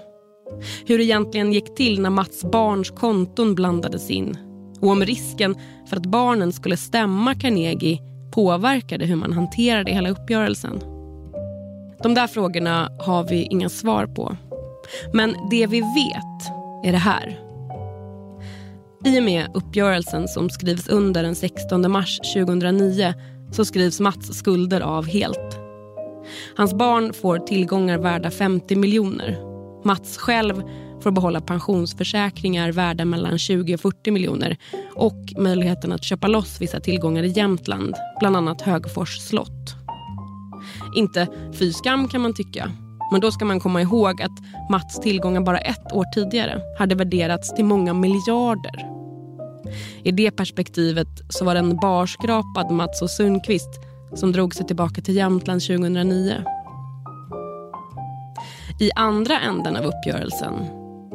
[0.86, 4.38] Hur det egentligen gick till när Mats barns konton blandades in
[4.82, 5.56] och om risken
[5.90, 8.00] för att barnen skulle stämma Carnegie
[8.32, 10.80] påverkade hur man hanterade hela uppgörelsen.
[12.04, 14.38] De där frågorna har vi inga svar på.
[15.13, 17.40] Men det vi vet är det här.
[19.06, 23.13] I och med uppgörelsen som skrivs under den 16 mars 2009
[23.52, 25.60] så skrivs Mats skulder av helt.
[26.56, 29.38] Hans barn får tillgångar värda 50 miljoner.
[29.86, 30.64] Mats själv
[31.02, 34.58] får behålla pensionsförsäkringar värda mellan 20 och 40 miljoner
[34.96, 39.76] och möjligheten att köpa loss vissa tillgångar i Jämtland, bland annat Högfors slott.
[40.96, 42.72] Inte fy skam kan man tycka,
[43.12, 47.56] men då ska man komma ihåg att Mats tillgångar bara ett år tidigare hade värderats
[47.56, 48.97] till många miljarder.
[50.03, 53.69] I det perspektivet så var det en barskrapad Mats och Sundqvist
[54.15, 56.34] som drog sig tillbaka till Jämtland 2009.
[58.80, 60.53] I andra änden av uppgörelsen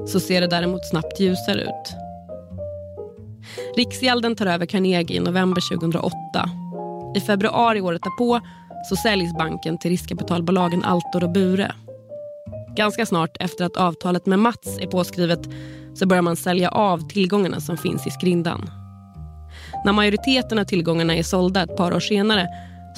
[0.06, 1.96] så ser det däremot snabbt ljusare ut.
[3.76, 6.50] Riksgälden tar över Carnegie i november 2008.
[7.16, 8.40] I februari året därpå
[8.88, 11.72] så säljs banken till riskkapitalbolagen Altor och Bure.
[12.76, 15.40] Ganska snart efter att avtalet med Mats är påskrivet
[15.94, 18.70] så börjar man sälja av tillgångarna som finns i skrindan.
[19.84, 22.48] När majoriteten av tillgångarna är sålda ett par år senare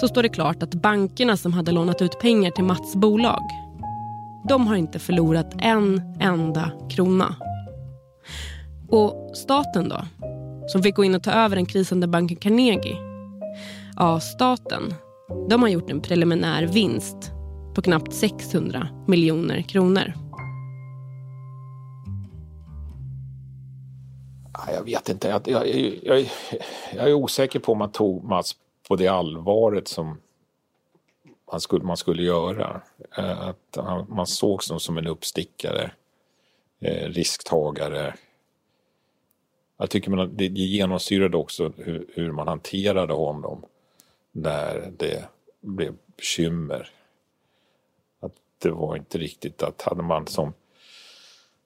[0.00, 3.42] så står det klart att bankerna som hade lånat ut pengar till Mats bolag
[4.48, 7.37] de har inte förlorat en enda krona.
[8.88, 10.00] Och staten då?
[10.66, 12.96] Som fick gå in och ta över den krisande banken Carnegie?
[13.96, 14.94] Ja, staten.
[15.48, 17.30] De har gjort en preliminär vinst
[17.74, 20.12] på knappt 600 miljoner kronor.
[24.68, 25.28] Jag vet inte.
[25.28, 25.68] Jag, jag,
[26.02, 26.20] jag,
[26.94, 28.56] jag, är osäker på om man tog Mats
[28.88, 30.20] på det allvaret som
[31.52, 32.80] man skulle, man skulle göra.
[33.18, 35.90] Eh, att han, man sågs som en uppstickare,
[36.80, 38.14] eh, risktagare.
[39.76, 43.64] Jag tycker man, det genomsyrade också hur, hur man hanterade honom
[44.32, 45.28] när det
[45.60, 46.90] blev bekymmer.
[48.20, 50.52] Att det var inte riktigt att hade man som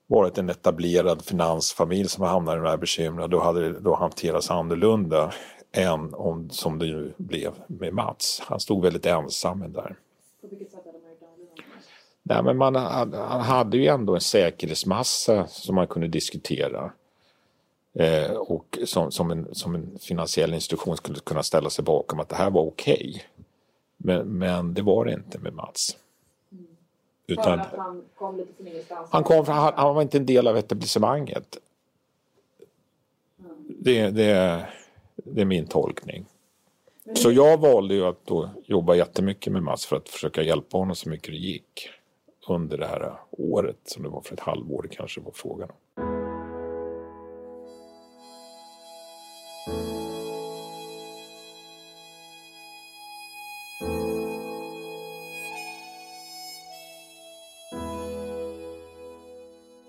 [0.08, 4.50] varit en etablerad finansfamilj som hamnade i de här bekymren, då hade det då hanterats
[4.50, 5.32] annorlunda
[5.72, 8.42] än om, som det ju blev med Mats.
[8.44, 9.96] Han stod väldigt ensam där.
[12.22, 16.92] Nej, men man, han hade ju ändå en säkerhetsmassa som man kunde diskutera.
[17.94, 22.28] Eh, och som, som, en, som en finansiell institution skulle kunna ställa sig bakom att
[22.28, 23.10] det här var okej.
[23.10, 23.22] Okay.
[23.96, 25.96] Men, men det var det inte med Mats.
[27.28, 29.08] Utan, att han kom lite för ingenstans?
[29.12, 31.58] Han, kom, han, han var inte en del av etablissemanget.
[33.38, 33.56] Mm.
[33.68, 34.66] Det, det,
[35.14, 36.26] det är min tolkning.
[37.14, 40.96] Så jag valde ju att då jobba jättemycket med Mats för att försöka hjälpa honom
[40.96, 41.90] så mycket det gick
[42.48, 46.17] under det här året som det var för ett halvår kanske var frågan om.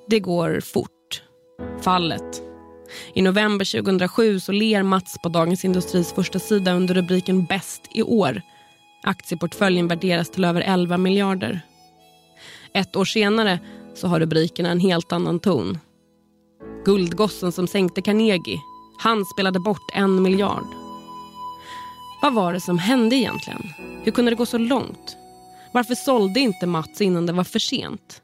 [0.09, 1.23] Det går fort.
[1.81, 2.41] Fallet.
[3.13, 8.03] I november 2007 så ler Mats på Dagens Industris första sida under rubriken Bäst i
[8.03, 8.41] år.
[9.03, 11.61] Aktieportföljen värderas till över 11 miljarder.
[12.73, 13.59] Ett år senare
[13.95, 15.77] så har rubrikerna en helt annan ton.
[16.85, 18.61] Guldgossen som sänkte Carnegie.
[18.99, 20.67] Han spelade bort en miljard.
[22.21, 23.63] Vad var det som hände egentligen?
[24.03, 25.17] Hur kunde det gå så långt?
[25.73, 28.21] Varför sålde inte Mats innan det var för sent?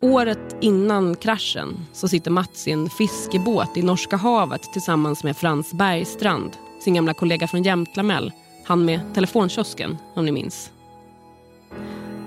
[0.00, 5.72] Året innan kraschen så sitter Mats i en fiskebåt i Norska havet tillsammans med Frans
[5.72, 8.32] Bergstrand, sin gamla kollega från Jämtlamell,
[8.64, 10.70] han med telefonkiosken om ni minns.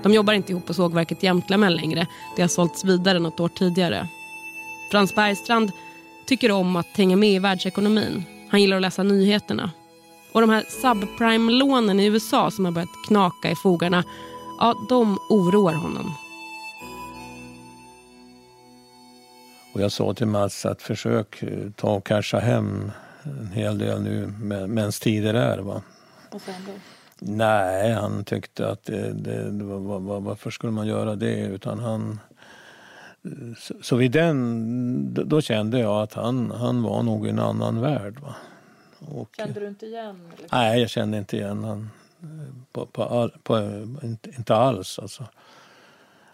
[0.04, 4.08] De jobbar inte ihop på sågverket Jämtlamell längre, det har sålts vidare något år tidigare.
[4.92, 5.72] Frans Bergstrand
[6.28, 8.24] tycker om att hänga med i världsekonomin.
[8.50, 9.72] Han gillar att läsa nyheterna.
[10.32, 14.04] Och de här subprime-lånen i USA som har börjat knaka i fogarna,
[14.60, 16.14] ja, de oroar honom.
[19.74, 22.92] Och jag sa till Mats att försök eh, ta och casha hem
[23.24, 24.34] en hel del nu
[24.68, 25.58] medan tider är.
[25.58, 25.82] Va?
[26.32, 26.72] Vad sa han då?
[27.20, 31.40] Nej, han tyckte att det, det, det var, var, varför skulle man göra det?
[31.40, 32.20] Utan han...
[33.58, 37.82] Så, så vid den, då kände jag att han, han var nog i en annan
[37.82, 38.20] värld.
[38.20, 38.36] Va?
[39.00, 40.32] Och, kände du inte igen?
[40.38, 40.48] Eller?
[40.52, 41.90] Nej, jag kände inte igen han
[42.72, 43.58] på, på, all, på,
[44.04, 45.00] inte, inte alls.
[45.00, 45.26] Alltså.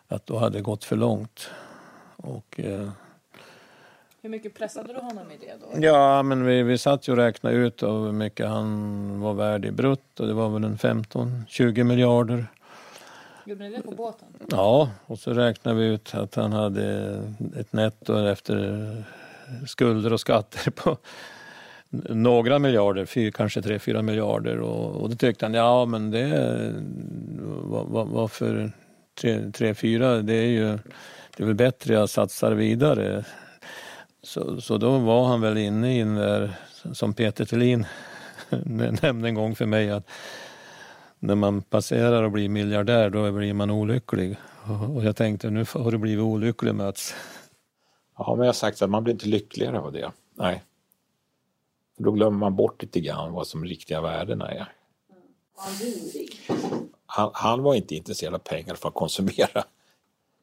[0.08, 1.50] Att då hade gått för långt.
[2.16, 2.60] Och...
[2.60, 2.90] Eh,
[4.28, 5.86] hur mycket pressade du honom i det då?
[5.88, 9.72] Ja, men vi, vi satt ju och räknade ut hur mycket han var värd i
[9.72, 12.46] brutt och det var väl en 15-20 miljarder.
[13.46, 14.28] Gjorde ni det på båten?
[14.52, 17.18] Ja, och så räknade vi ut att han hade
[17.60, 19.04] ett netto efter
[19.68, 20.98] skulder och skatter på
[22.10, 24.60] några miljarder, fyr, kanske 3-4 miljarder.
[24.60, 26.74] Och, och då tyckte han, ja men det,
[27.90, 28.72] varför
[29.22, 30.78] 3-4, det är ju
[31.38, 33.26] det är väl bättre jag satsar vidare.
[34.28, 36.54] Så, så då var han väl inne i den där,
[36.94, 37.86] som Peter Thelin
[39.02, 40.10] nämnde en gång för mig, att
[41.20, 44.38] när man passerar och blir miljardär då blir man olycklig.
[44.96, 47.16] Och jag tänkte, nu har du blivit olycklig Mats.
[48.18, 50.12] Ja, men jag har sagt att man blir inte lyckligare av det.
[50.34, 50.64] Nej.
[51.98, 54.74] För då glömmer man bort lite grann vad som riktiga värdena är.
[57.06, 59.64] Han, han var inte intresserad av pengar för att konsumera.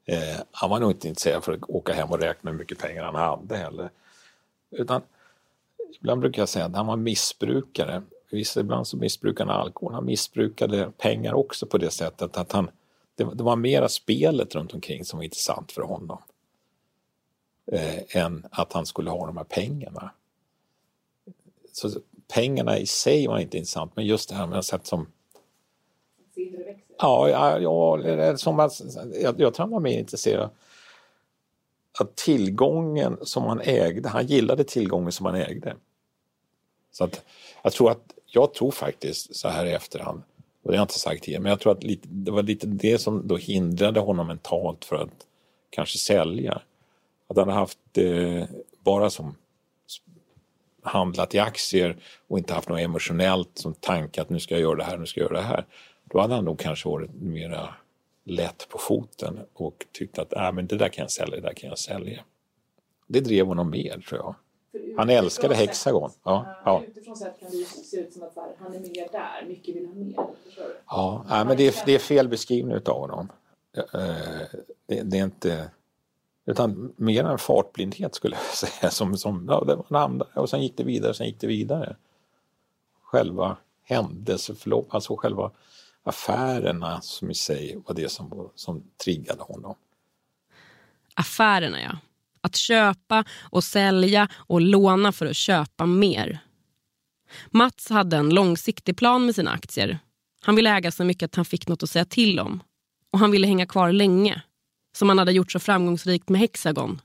[0.05, 3.05] Eh, han var nog inte intresserad för att åka hem och räkna hur mycket pengar
[3.05, 3.91] han hade heller.
[4.71, 5.03] Utan
[6.01, 8.03] ibland brukar jag säga att han var missbrukare.
[8.31, 9.95] Visst, ibland så missbrukade han alkohol.
[9.95, 12.71] Han missbrukade pengar också på det sättet att han,
[13.15, 16.23] det, det var mera spelet runt omkring som var intressant för honom.
[17.73, 20.11] Eh, än att han skulle ha de här pengarna.
[21.73, 21.91] Så
[22.35, 25.07] pengarna i sig var inte intressant, men just det här med sätt som
[26.99, 28.81] Ja, ja, ja som att,
[29.23, 30.51] jag, jag tror han var mer intresserad
[32.01, 34.09] av tillgången som han ägde.
[34.09, 35.77] Han gillade tillgången som han ägde.
[36.93, 37.25] Så att
[37.63, 40.23] jag tror att, jag tror faktiskt så här i efterhand,
[40.63, 42.67] och det har jag inte sagt tidigare, men jag tror att lite, det var lite
[42.67, 45.27] det som då hindrade honom mentalt för att
[45.71, 46.63] kanske sälja.
[47.29, 48.45] Att han har haft eh,
[48.85, 49.35] bara som
[50.83, 51.97] handlat i aktier
[52.29, 55.07] och inte haft något emotionellt som tanke att nu ska jag göra det här, nu
[55.07, 55.65] ska jag göra det här.
[56.15, 57.75] Då hade han nog kanske varit mera
[58.25, 61.55] lätt på foten och tyckt att äh, men det där kan jag sälja, det där
[61.55, 62.21] kan jag sälja.
[63.07, 64.35] Det drev honom mer tror jag.
[64.97, 66.11] Han älskade Hexagon.
[66.25, 66.83] Ja, ja.
[66.87, 70.17] Utifrån sett kan det se ut som att han är miljardär, mycket vill ha mer.
[70.87, 73.29] Ja, nej, men det är, det är fel beskrivning av honom.
[73.77, 75.71] Eh, det, det, är inte,
[76.47, 78.91] Utan mer en fartblindhet skulle jag säga.
[78.91, 81.97] Som, som, ja, det var och sen gick det vidare, sen gick det vidare.
[83.03, 85.51] Själva händelseförlopp, alltså själva
[86.05, 89.75] affärerna som i sig var det som, som triggade honom.
[91.15, 91.99] Affärerna ja.
[92.41, 96.39] Att köpa och sälja och låna för att köpa mer.
[97.51, 99.99] Mats hade en långsiktig plan med sina aktier.
[100.41, 102.63] Han ville äga så mycket att han fick något att säga till om.
[103.11, 104.43] Och han ville hänga kvar länge.
[104.97, 107.01] Som han hade gjort så framgångsrikt med Hexagon.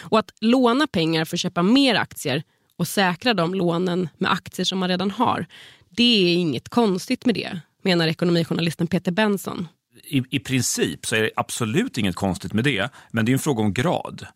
[0.00, 2.42] Och att låna pengar för att köpa mer aktier
[2.76, 5.46] och säkra de lånen med aktier som man redan har.
[5.88, 9.68] Det är inget konstigt med det, menar ekonomijournalisten Peter Benson.
[10.04, 13.38] I, I princip så är det absolut inget konstigt med det, men det är en
[13.38, 14.26] fråga om grad.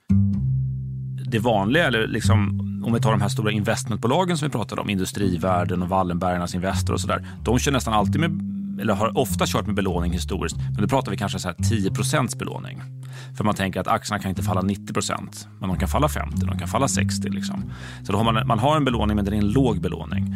[1.31, 4.91] Det vanliga, eller liksom, om vi tar de här stora investmentbolagen som vi pratade om,
[4.91, 7.27] Industrivärden och Wallenbergarnas Investor och sådär.
[7.45, 8.31] De kör nästan alltid med
[8.81, 12.39] eller har ofta kört med belåning historiskt, men då pratar vi kanske så här 10%
[12.39, 12.83] belåning.
[13.37, 16.59] För man tänker att aktierna kan inte falla 90% men de kan falla 50, de
[16.59, 17.29] kan falla 60.
[17.29, 17.73] Liksom.
[18.07, 20.35] Så då har man, man har en belåning, men det är en låg belåning.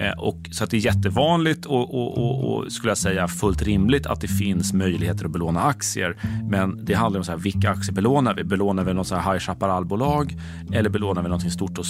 [0.00, 3.62] Eh, och, så att det är jättevanligt och, och, och, och, skulle jag säga fullt
[3.62, 6.16] rimligt att det finns möjligheter att belåna aktier.
[6.50, 8.44] Men det handlar om så här, vilka aktier belånar vi?
[8.44, 10.36] Belånar vi något så här High Chaparral-bolag
[10.72, 11.86] eller belånar vi något stort och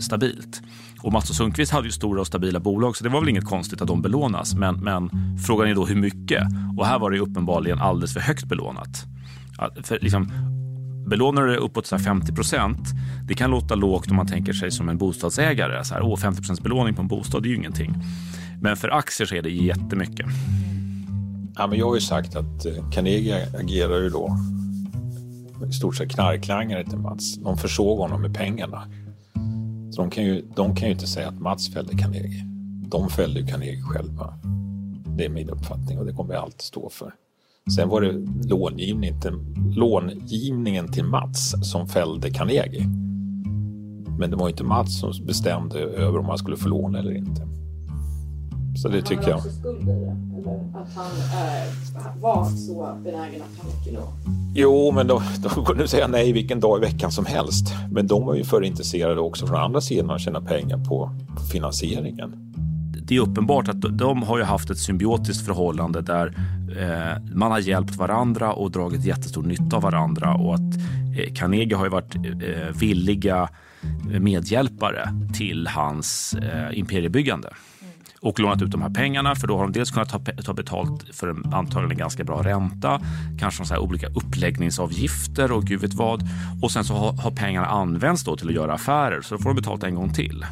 [0.00, 0.62] stabilt?
[1.02, 3.44] Och Mats och Sundqvist hade ju stora och stabila bolag så det var väl inget
[3.44, 4.54] konstigt att de belånas.
[4.54, 5.10] Men, men
[5.46, 6.42] frågan är då hur mycket?
[6.78, 9.04] Och här var det uppenbarligen alldeles för högt belånat.
[9.82, 10.30] För liksom,
[11.06, 12.78] belånar du uppåt så 50 procent,
[13.24, 15.84] det kan låta lågt om man tänker sig som en bostadsägare.
[15.84, 17.94] Så här, åh, 50 procents belåning på en bostad det är ju ingenting.
[18.60, 20.26] Men för aktier så är det jättemycket.
[21.56, 24.36] Ja, men jag har ju sagt att eh, Carnegie agerar ju då
[25.70, 27.36] i stort sett knarklangare till Mats.
[27.36, 28.82] De försåg honom med pengarna.
[29.90, 32.44] Så de kan, ju, de kan ju inte säga att Mats fällde Carnegie.
[32.88, 34.38] De fällde ju Carnegie själva.
[35.16, 37.12] Det är min uppfattning och det kommer jag alltid stå för.
[37.74, 38.12] Sen var det
[38.48, 39.32] långivning till,
[39.76, 42.86] långivningen till Mats som fällde Carnegie.
[44.18, 47.46] Men det var inte Mats som bestämde över om han skulle få låna eller inte.
[48.76, 49.38] Så det tycker jag.
[49.38, 50.16] Han också skuld i det?
[50.38, 51.06] Eller att han
[52.16, 54.52] äh, var så benägen att han fick lån?
[54.54, 57.74] Jo, men då, då kunde säga nej vilken dag i veckan som helst.
[57.90, 61.42] Men de var ju för intresserade också från andra sidan att tjäna pengar på, på
[61.42, 62.46] finansieringen
[63.08, 66.26] det är uppenbart att de har ju haft ett symbiotiskt förhållande där
[66.78, 70.76] eh, man har hjälpt varandra och dragit jättestor nytta av varandra och att
[71.18, 73.48] eh, Carnegie har ju varit eh, villiga
[74.20, 77.48] medhjälpare till hans eh, imperiebyggande
[78.20, 81.16] och lånat ut de här pengarna för då har de dels kunnat ta, ta betalt
[81.16, 83.00] för en antagligen ganska bra ränta,
[83.38, 86.28] kanske så här olika uppläggningsavgifter och gud vet vad.
[86.62, 89.50] Och sen så har, har pengarna använts då till att göra affärer så då får
[89.50, 90.44] de betalt en gång till.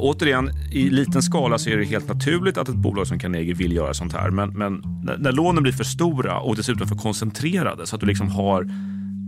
[0.00, 3.72] Återigen, i liten skala så är det helt naturligt att ett bolag som Carnegie vill
[3.72, 4.30] göra sånt här.
[4.30, 8.06] Men, men när, när lånen blir för stora och dessutom för koncentrerade så att du
[8.06, 8.68] liksom har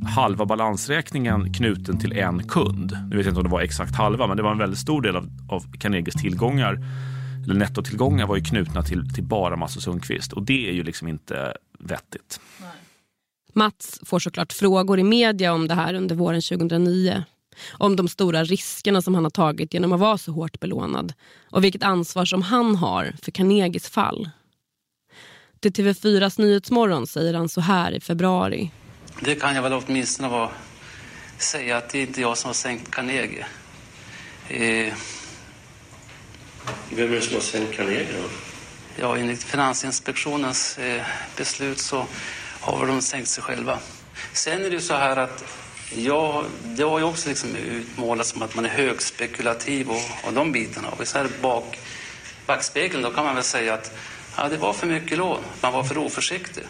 [0.06, 2.96] halva balansräkningen knuten till en kund.
[3.10, 5.02] Nu vet jag inte om det var exakt halva, men det var en väldigt stor
[5.02, 6.78] del av, av Carnegies tillgångar
[7.44, 10.82] eller nettotillgångar var ju knutna till, till bara Mats och Sundqvist och det är ju
[10.82, 12.40] liksom inte vettigt.
[12.60, 12.70] Nej.
[13.54, 17.24] Mats får såklart frågor i media om det här under våren 2009.
[17.72, 21.12] Om de stora riskerna som han har tagit genom att vara så hårt belånad
[21.50, 24.30] och vilket ansvar som han har för Carnegies fall.
[25.60, 28.70] Till TV4s Nyhetsmorgon säger han så här i februari.
[29.20, 30.50] Det kan jag väl åtminstone vara,
[31.38, 33.46] säga att det är inte jag som har sänkt Carnegie.
[34.48, 34.94] Eh...
[36.90, 38.28] Vem är det som har sänkt Carnegie då?
[39.00, 41.02] Ja, enligt Finansinspektionens eh,
[41.36, 42.06] beslut så
[42.60, 43.78] har de sänkt sig själva.
[44.32, 45.44] Sen är det ju så här att
[45.96, 50.52] Ja, det har ju också liksom utmålats som att man är högspekulativ och, och de
[50.52, 50.88] bitarna.
[50.88, 51.78] Och så här bak
[52.46, 53.92] backspegeln, då kan man väl säga att
[54.36, 55.38] ja, det var för mycket lån.
[55.60, 56.64] Man var för oförsiktig.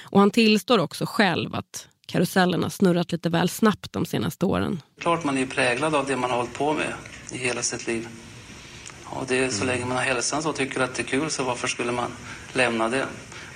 [0.00, 4.82] Och han tillstår också själv att karusellen har snurrat lite väl snabbt de senaste åren.
[5.00, 6.92] Klart man är präglad av det man har hållit på med
[7.32, 8.08] i hela sitt liv.
[9.04, 11.68] Och det, så länge man har hälsan och tycker att det är kul så varför
[11.68, 12.10] skulle man
[12.52, 13.06] lämna det?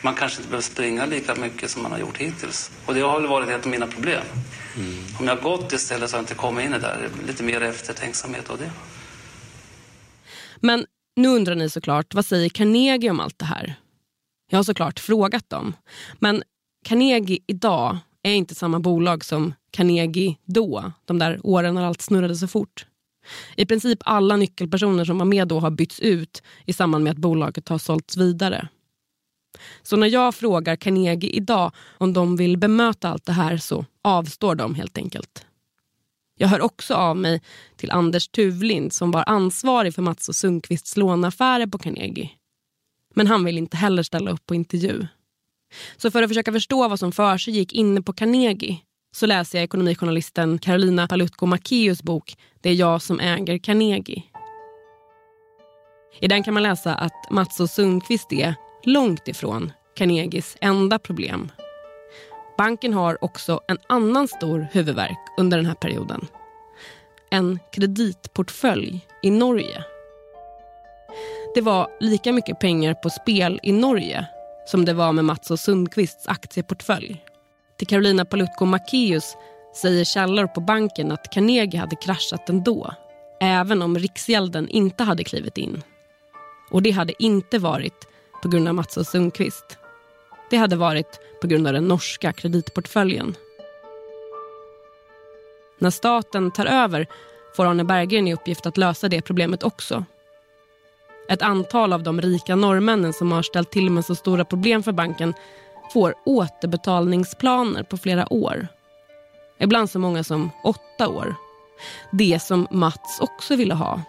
[0.02, 2.70] Man kanske inte behöver springa lika mycket som man har gjort hittills.
[2.86, 4.22] Och det har väl varit ett av mina problem.
[4.76, 5.04] Mm.
[5.20, 7.10] Om jag gått istället så har jag inte kommit in i det där.
[7.26, 8.70] Lite mer eftertänksamhet av det.
[10.56, 13.74] Men nu undrar ni såklart, vad säger Carnegie om allt det här?
[14.50, 15.72] Jag har såklart frågat dem.
[16.18, 16.42] Men
[16.84, 20.92] Carnegie idag är inte samma bolag som Carnegie då.
[21.04, 22.86] De där åren när allt snurrade så fort.
[23.56, 27.16] I princip alla nyckelpersoner som var med då har bytts ut i samband med att
[27.16, 28.68] bolaget har sålts vidare.
[29.82, 34.54] Så när jag frågar Carnegie idag om de vill bemöta allt det här så avstår
[34.54, 35.46] de helt enkelt.
[36.38, 37.40] Jag hör också av mig
[37.76, 42.30] till Anders Tuvlind som var ansvarig för Mats och Sundqvists låneaffärer på Carnegie.
[43.14, 45.06] Men han vill inte heller ställa upp på intervju.
[45.96, 48.78] Så för att försöka förstå vad som för sig gick inne på Carnegie
[49.16, 54.22] så läser jag ekonomijournalisten Carolina Palutko Macéus bok Det är jag som äger Carnegie.
[56.20, 58.54] I den kan man läsa att Mats och Sundqvist är
[58.86, 61.50] långt ifrån Carnegies enda problem.
[62.58, 66.26] Banken har också en annan stor huvudvärk under den här perioden.
[67.30, 69.84] En kreditportfölj i Norge.
[71.54, 74.26] Det var lika mycket pengar på spel i Norge
[74.66, 77.24] som det var med Mats och Sundqvists aktieportfölj.
[77.78, 79.36] Till Carolina Palutko Macéus
[79.74, 82.94] säger källor på banken att Carnegie hade kraschat ändå
[83.40, 85.82] även om Riksgälden inte hade klivit in.
[86.70, 88.08] Och det hade inte varit
[88.42, 89.78] på grund av Mats och Sundqvist.
[90.50, 93.36] Det hade varit på grund av den norska kreditportföljen.
[95.78, 97.06] När staten tar över
[97.56, 100.04] får Arne Berggren i uppgift att lösa det problemet också.
[101.28, 104.92] Ett antal av de rika norrmännen som har ställt till med så stora problem för
[104.92, 105.34] banken
[105.92, 108.68] får återbetalningsplaner på flera år.
[109.58, 111.34] Ibland så många som åtta år.
[112.12, 114.02] Det som Mats också ville ha.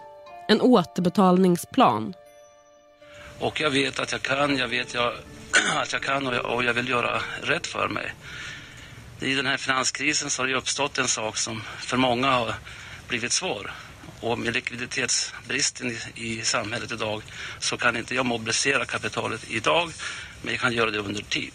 [0.48, 2.14] En återbetalningsplan.
[3.38, 5.12] Och jag vet att jag kan, jag vet jag,
[5.76, 8.14] att jag kan och jag, och jag vill göra rätt för mig.
[9.20, 12.54] I den här finanskrisen så har det uppstått en sak som för många har
[13.08, 13.72] blivit svår.
[14.20, 17.22] Och med likviditetsbristen i, i samhället idag
[17.58, 19.90] så kan inte jag mobilisera kapitalet idag,
[20.42, 21.52] men jag kan göra det under tid.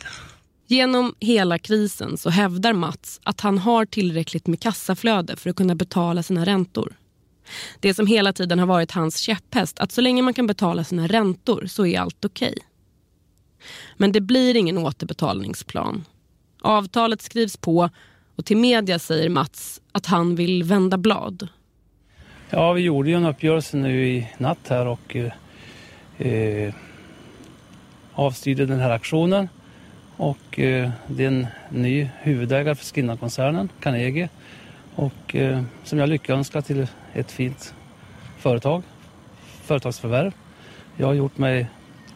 [0.68, 5.76] Genom hela krisen så hävdar Mats att han har tillräckligt med kassaflöde för att kunna
[5.76, 6.94] betala sina räntor.
[7.80, 11.08] Det som hela tiden har varit hans käpphäst, att så länge man kan betala sina
[11.08, 12.49] räntor så är allt okej.
[12.49, 12.64] Okay.
[13.97, 16.06] Men det blir ingen återbetalningsplan.
[16.62, 17.89] Avtalet skrivs på
[18.36, 21.47] och till media säger Mats att han vill vända blad.
[22.49, 25.32] Ja, vi gjorde ju en uppgörelse nu i natt här och eh,
[26.18, 26.74] eh
[28.16, 29.49] avstyrde den här aktionen.
[30.18, 34.30] Och eh, det är en ny huvudägare för Skinna-koncernen, Carnegie.
[34.95, 37.74] Och eh, som jag lyckönskar till ett fint
[38.39, 38.84] företag,
[39.64, 40.34] företagsförvärv.
[40.97, 41.68] Jag har gjort mig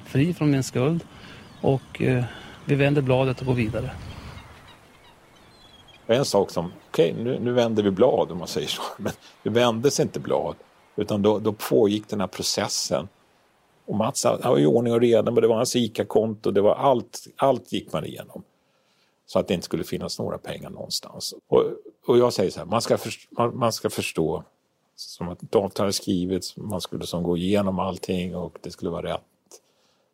[0.06, 1.04] fri från min skuld
[1.62, 2.24] och eh,
[2.66, 3.92] vi vänder bladet och går vidare.
[6.08, 9.14] En sak som, okej okay, nu, nu vänder vi blad om man säger så, men
[9.44, 10.56] det vändes inte blad
[10.96, 13.08] utan då, då pågick den här processen.
[13.86, 17.28] Och Mats hade ju ordning och reda, men det var hans ICA-konto, det var allt,
[17.36, 18.44] allt gick man igenom.
[19.26, 21.34] Så att det inte skulle finnas några pengar någonstans.
[21.48, 21.64] Och,
[22.06, 24.44] och jag säger så här, man ska, för, man, man ska förstå
[25.00, 29.14] som att ett avtal skrivits, man skulle som gå igenom allting och det skulle vara
[29.14, 29.22] rätt.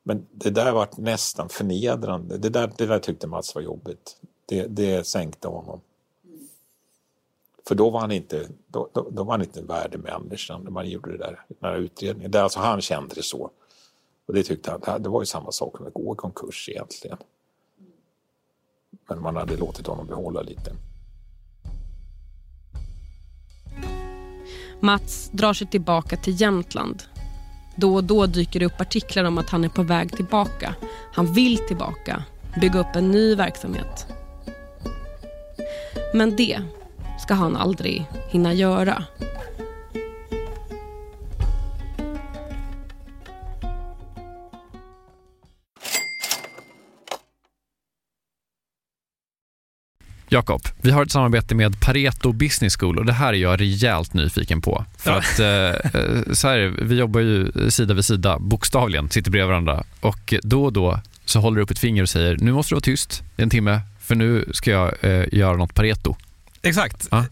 [0.03, 2.38] Men det där var nästan förnedrande.
[2.38, 4.17] Det där, det där tyckte Mats var jobbigt.
[4.45, 5.81] Det, det sänkte honom.
[7.67, 10.71] För då var han inte, då, då, då var han inte en värdig människa när
[10.71, 12.31] man gjorde det där, den där utredningen.
[12.31, 13.51] Det, alltså han kände det så.
[14.25, 17.17] Och det tyckte han, det var ju samma sak som att gå i konkurs egentligen.
[19.07, 20.71] Men man hade låtit honom behålla lite.
[24.84, 27.03] Mats drar sig tillbaka till Jämtland.
[27.75, 30.75] Då och då dyker det upp artiklar om att han är på väg tillbaka.
[31.13, 32.23] Han vill tillbaka,
[32.61, 34.07] bygga upp en ny verksamhet.
[36.13, 36.59] Men det
[37.19, 39.03] ska han aldrig hinna göra.
[50.34, 54.13] Jakob, vi har ett samarbete med Pareto Business School och det här är jag rejält
[54.13, 54.86] nyfiken på.
[54.97, 55.17] För ja.
[55.17, 59.84] att eh, eh, så här, vi jobbar ju sida vid sida, bokstavligen, sitter bredvid varandra
[59.99, 62.75] och då och då så håller du upp ett finger och säger nu måste du
[62.75, 66.15] vara tyst i en timme för nu ska jag eh, göra något Pareto.
[66.61, 67.07] Exakt.
[67.11, 67.25] Ja.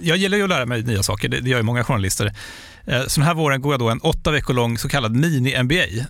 [0.00, 2.32] Jag gillar ju att lära mig nya saker, det gör ju många journalister.
[2.84, 6.04] Eh, så den här våren går jag då en åtta veckor lång så kallad mini-MBA.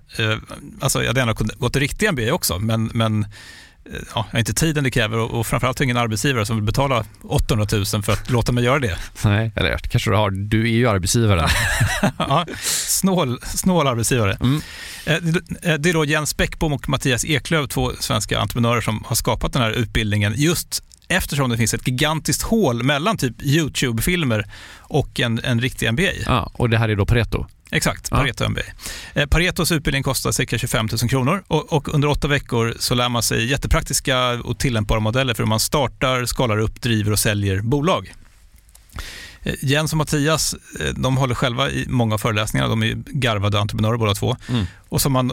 [0.81, 3.27] Alltså jag hade gärna gått en riktig MBA också, men, men
[3.93, 7.05] ja, jag har inte tiden det kräver och, och framförallt ingen arbetsgivare som vill betala
[7.23, 8.99] 800 000 för att låta mig göra det.
[9.25, 10.31] Nej, eller kanske du har.
[10.31, 11.49] Du är ju arbetsgivaren.
[12.19, 12.47] ja,
[12.87, 14.37] snål, snål arbetsgivare.
[14.41, 14.61] Mm.
[15.07, 19.17] Eh, eh, det är då Jens Bäckbom och Mattias Eklöf, två svenska entreprenörer som har
[19.17, 24.47] skapat den här utbildningen just eftersom det finns ett gigantiskt hål mellan typ YouTube-filmer
[24.79, 26.13] och en, en riktig MBA.
[26.27, 27.47] Ja, och det här är då Pareto?
[27.71, 28.61] Exakt, Pareto MBA.
[29.15, 33.09] Eh, Paretos utbildning kostar cirka 25 000 kronor och, och, under åtta veckor så lär
[33.09, 37.61] man sig jättepraktiska och tillämpbara modeller för hur man startar, skalar upp, driver och säljer
[37.61, 38.15] bolag.
[39.43, 43.97] Eh, Jens och Mattias eh, de håller själva i många föreläsningar, de är garvade entreprenörer
[43.97, 44.37] båda två.
[44.49, 44.67] Mm.
[44.89, 45.33] Och så man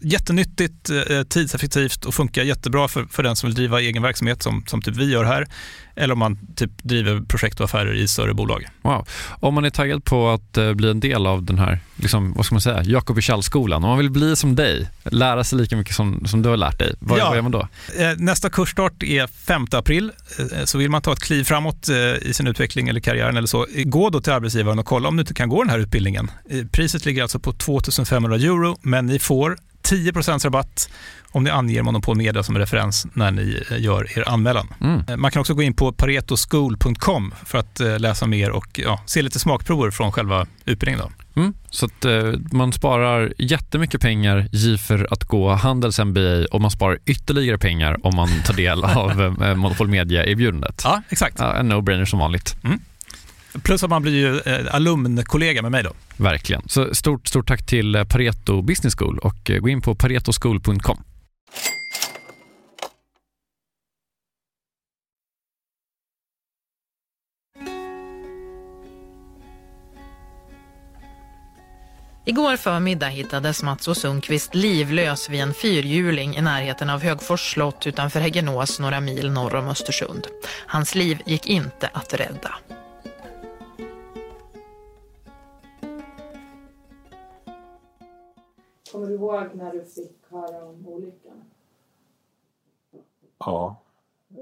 [0.00, 4.64] Jättenyttigt, eh, tidseffektivt och funkar jättebra för, för den som vill driva egen verksamhet som,
[4.66, 5.46] som typ vi gör här.
[5.98, 8.66] Eller om man typ driver projekt och affärer i större bolag.
[8.82, 9.08] Wow.
[9.40, 12.46] Om man är taggad på att uh, bli en del av den här, liksom, vad
[12.46, 15.94] ska man säga, Jakob skolan om man vill bli som dig, lära sig lika mycket
[15.94, 17.26] som, som du har lärt dig, vad, ja.
[17.26, 17.68] vad gör man då?
[17.98, 21.88] Eh, nästa kursstart är 5 april, eh, så vill man ta ett kliv framåt
[22.22, 25.20] i sin utveckling eller karriären eller så, gå då till arbetsgivaren och kolla om du
[25.20, 26.30] inte kan gå den här utbildningen.
[26.72, 29.56] Priset ligger alltså på 2500 euro, men ni får
[29.90, 30.88] 10% rabatt
[31.36, 34.74] om ni anger Monopol Media som referens när ni eh, gör er anmälan.
[34.80, 35.02] Mm.
[35.08, 39.00] Eh, man kan också gå in på paretoschool.com för att eh, läsa mer och ja,
[39.06, 41.00] se lite smakprover från själva utbildningen.
[41.34, 41.40] Då.
[41.40, 41.54] Mm.
[41.70, 46.98] Så att eh, man sparar jättemycket pengar för att gå Handels MBA och man sparar
[47.06, 50.80] ytterligare pengar om man tar del av eh, Monopol Media-erbjudandet.
[50.84, 51.36] Ja, exakt.
[51.38, 52.56] Ja, en no-brainer som vanligt.
[52.64, 52.80] Mm.
[53.62, 55.92] Plus att man blir ju eh, alumnkollega med mig då.
[56.16, 56.62] Verkligen.
[56.66, 61.04] Så stort, stort tack till Pareto Business School och gå in på paretoschool.com.
[72.28, 77.86] Igår förmiddag hittades Mats och Sundqvist livlös vid en fyrhjuling i närheten av Högfors slott
[77.86, 80.26] utanför Häggenås några mil norr om Östersund.
[80.66, 82.54] Hans liv gick inte att rädda.
[88.92, 91.44] Kommer du ihåg när du fick höra om olyckan?
[93.38, 93.76] Ja,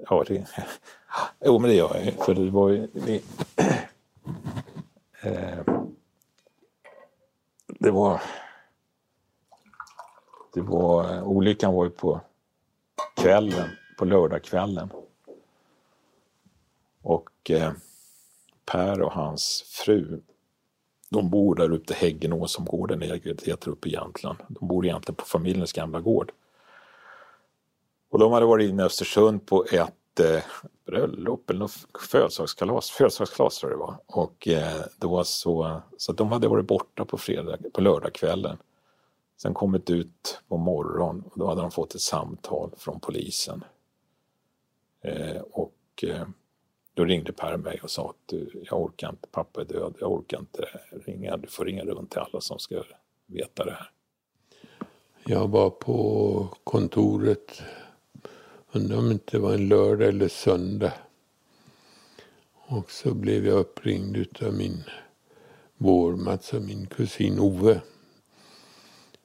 [0.09, 0.47] ja det,
[1.45, 2.87] jo, men det gör jag För det var ju...
[2.87, 3.23] Det,
[5.23, 5.65] eh,
[7.67, 8.23] det var...
[10.53, 11.23] Det var...
[11.23, 12.21] Olyckan var ju på
[13.15, 13.69] kvällen,
[13.99, 14.91] på lördagskvällen.
[17.03, 17.73] Och eh,
[18.65, 20.21] Per och hans fru,
[21.15, 24.39] de bor där ute i Häggenås som gården heter uppe i Jämtland.
[24.49, 26.33] De bor egentligen på familjens gamla gård.
[28.11, 30.43] Och de hade varit inne i Östersund på ett eh,
[30.87, 33.97] bröllop eller något födelsedagskalas, födelsedagskalas tror jag det var.
[34.07, 38.57] Och eh, det var så, så de hade varit borta på, fredag, på lördagskvällen.
[39.43, 43.65] Sen kommit ut på morgon och då hade de fått ett samtal från polisen.
[45.03, 46.27] Eh, och eh,
[46.95, 50.39] då ringde Per mig och sa att jag orkar inte, pappa är död, jag orkar
[50.39, 50.69] inte
[51.07, 52.83] ringa, du får ringa runt till alla som ska
[53.27, 53.91] veta det här.
[55.25, 57.63] Jag var på kontoret
[58.77, 60.93] Undrar om det inte var en lördag eller söndag.
[62.53, 64.85] Och så blev jag uppringd utav min
[65.77, 67.81] vårmats alltså min kusin Ove.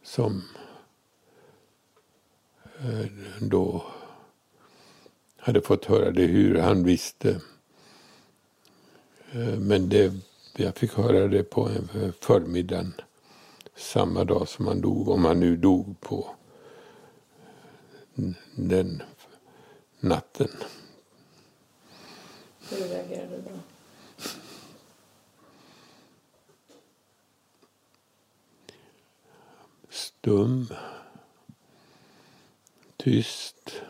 [0.04, 0.44] Som
[2.80, 3.06] eh,
[3.42, 3.84] då
[5.38, 7.42] hade fått höra det hur han visste.
[9.32, 10.14] Eh, men det,
[10.56, 11.70] jag fick höra det på
[12.20, 12.94] förmiddagen
[13.76, 16.36] samma dag som han dog, om han nu dog på
[18.56, 19.04] den
[20.00, 20.50] natten.
[22.70, 23.60] Hur reagerade du då?
[29.90, 30.68] Stum.
[32.98, 33.82] Tyst.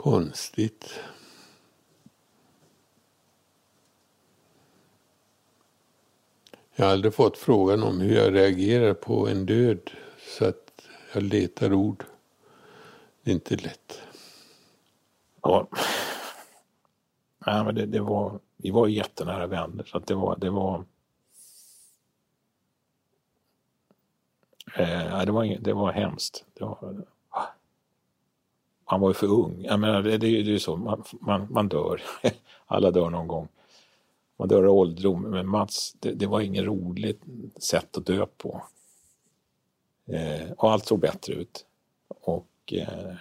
[0.00, 1.00] Konstigt.
[6.74, 9.90] Jag har aldrig fått frågan om hur jag reagerar på en död
[10.38, 12.04] så att jag letar ord.
[13.22, 14.02] Det är inte lätt.
[15.42, 15.68] Ja.
[17.46, 20.84] Nej, men det, det var, vi var jättenära vänner så att det var, det var
[24.74, 26.44] Eh, det, var, det var hemskt.
[26.54, 27.04] Det var,
[28.90, 29.64] han var ju för ung.
[29.64, 32.02] Jag menar, det, det, det är ju så, man, man, man dör.
[32.66, 33.48] Alla dör någon gång
[34.40, 35.22] man dör av ålderdom.
[35.22, 37.22] Men Mats, det, det, var inget roligt
[37.56, 38.62] sätt att dö på.
[40.06, 41.66] Eh, och allt såg bättre ut.
[42.08, 43.14] Och eh,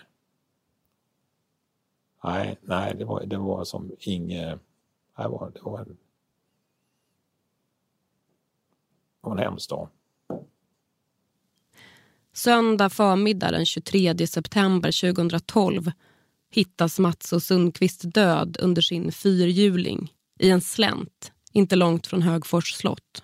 [2.23, 4.59] nej, nej, det var, det var som inget...
[5.17, 5.97] Det var, det var en,
[9.21, 9.87] det var en hemsk dag.
[12.39, 15.91] Söndag förmiddag den 23 september 2012
[16.51, 22.73] hittas Mats och Sundqvist död under sin fyrhjuling i en slänt, inte långt från Högfors
[22.73, 23.23] slott.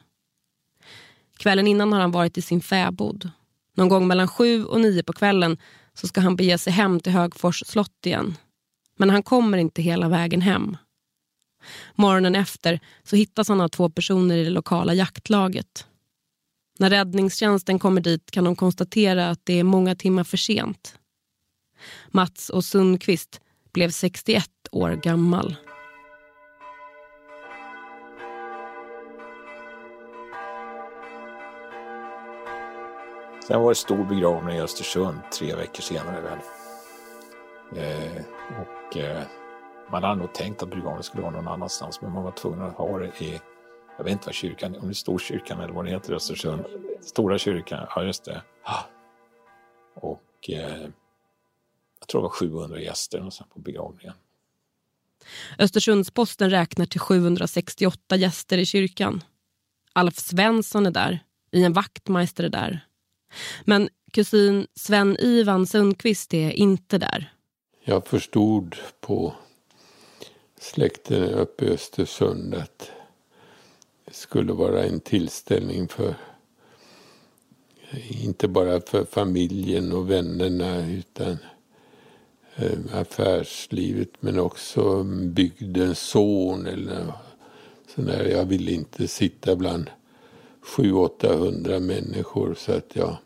[1.38, 3.30] Kvällen innan har han varit i sin fäbod.
[3.74, 5.58] Någon gång mellan sju och nio på kvällen
[5.94, 8.38] så ska han bege sig hem till Högfors slott igen.
[8.98, 10.78] Men han kommer inte hela vägen hem.
[11.96, 15.88] Morgonen efter så hittas han av två personer i det lokala jaktlaget.
[16.80, 21.00] När räddningstjänsten kommer dit kan de konstatera att det är många timmar för sent.
[22.08, 23.42] Mats och Sundqvist
[23.74, 25.56] blev 61 år gammal.
[33.48, 36.40] Sen var det stor begravning i Östersund tre veckor senare väl.
[37.76, 38.22] Eh,
[38.62, 39.24] och eh,
[39.92, 42.74] man hade nog tänkt att begravningen skulle vara någon annanstans men man var tvungen att
[42.74, 43.42] ha det i,
[43.98, 46.66] jag vet inte vad kyrkan, om det är Storkyrkan eller vad det heter i Östersund.
[47.02, 48.42] Stora kyrkan, ja just det.
[49.96, 50.90] Och eh,
[52.00, 54.14] jag tror det var 700 gäster på begravningen.
[55.60, 59.24] Östersundsposten räknar till 768 gäster i kyrkan.
[59.94, 61.20] Alf Svensson är där,
[61.52, 62.88] Ian Wachtmeister är där.
[63.64, 67.34] Men kusin Sven-Ivan Sundqvist är inte där.
[67.84, 69.34] Jag förstod på
[70.60, 72.92] släkten uppe i Östersund att
[74.16, 76.16] skulle vara en tillställning för
[78.10, 81.38] inte bara för familjen och vännerna utan
[82.56, 87.14] eh, affärslivet men också bygdens son eller
[87.96, 88.24] sådär.
[88.24, 89.90] Jag ville inte sitta bland
[90.78, 93.18] 700-800 människor så att jag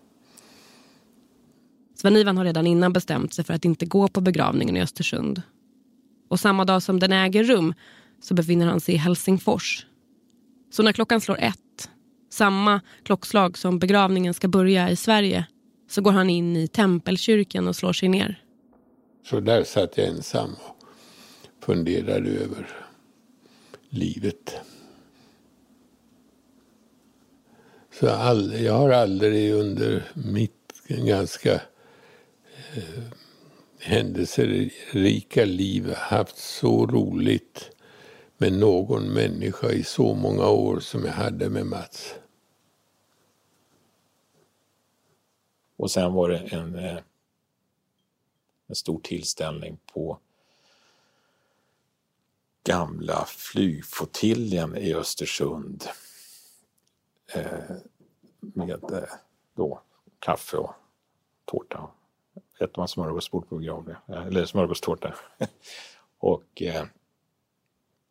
[1.96, 5.42] Sven-Ivan har redan innan bestämt sig för att inte gå på begravningen i Östersund.
[6.30, 7.74] Och samma dag som den äger rum
[8.22, 9.86] så befinner han sig i Helsingfors.
[10.70, 11.90] Så när klockan slår ett,
[12.30, 15.46] samma klockslag som begravningen ska börja i Sverige,
[15.90, 18.44] så går han in i tempelkyrkan och slår sig ner.
[19.30, 22.68] Så där satt jag ensam och funderade över
[23.90, 24.56] livet.
[28.00, 31.54] Så all, jag har aldrig under mitt ganska
[32.74, 33.04] eh,
[33.80, 37.72] händelserika liv haft så roligt
[38.42, 42.16] med någon människa i så många år som jag hade med Mats.
[45.78, 47.00] Och sen var det en, eh,
[48.68, 50.20] en stor tillställning på
[52.64, 55.84] gamla flygflottiljen i Östersund.
[57.34, 57.76] Eh,
[58.40, 59.04] med eh,
[59.56, 59.82] då
[60.20, 60.74] kaffe och
[61.46, 61.90] tårta.
[62.60, 65.16] Äter man smörgåsbord på begravningen, eller smörgåstårta.
[66.20, 66.62] och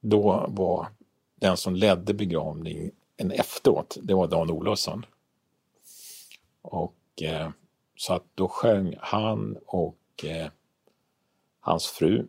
[0.09, 0.87] då var
[1.35, 5.07] den som ledde begravningen efteråt, det var Dan Olofsson.
[6.63, 7.51] Och eh,
[7.97, 10.51] så att då sjöng han och eh,
[11.61, 12.27] hans fru,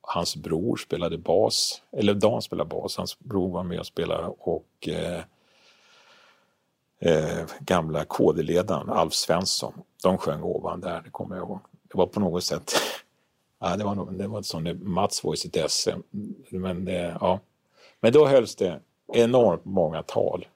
[0.00, 4.88] hans bror spelade bas, eller Dan spelade bas, hans bror var med och spelade och
[4.88, 5.22] eh,
[6.98, 11.60] eh, gamla KD-ledaren Alf Svensson, de sjöng ovan där, det kommer jag ihåg.
[11.82, 12.72] Det var på något sätt,
[13.60, 15.96] ja, det var, nog, det var som Mats var i sitt esse,
[16.50, 17.40] men det, ja.
[18.00, 18.80] Men då hölls det
[19.12, 20.46] enormt många tal.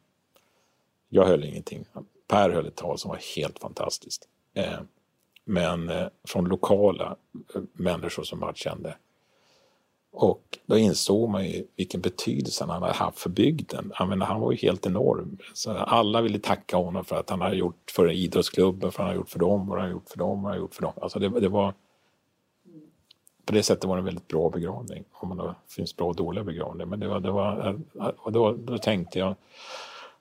[1.08, 1.84] Jag höll ingenting.
[2.28, 4.28] Per höll ett tal som var helt fantastiskt.
[4.54, 4.80] Eh,
[5.44, 7.16] men eh, från lokala
[7.54, 8.96] eh, människor som man kände.
[10.12, 13.92] Och då insåg man ju vilken betydelse han hade haft för bygden.
[13.98, 15.38] Jag menar, han var ju helt enorm.
[15.54, 19.06] Så alla ville tacka honom för att han hade gjort för idrottsklubben, för att han
[19.06, 20.82] hade gjort för dem, och han hade gjort för dem, och han hade gjort för
[20.82, 20.92] dem.
[21.00, 21.74] Alltså det, det var...
[23.44, 25.04] På det sättet var det en väldigt bra begravning.
[25.12, 26.86] Om man då, finns bra och dåliga begravningar.
[26.86, 27.80] Men det var, det var,
[28.16, 29.34] och då, då tänkte jag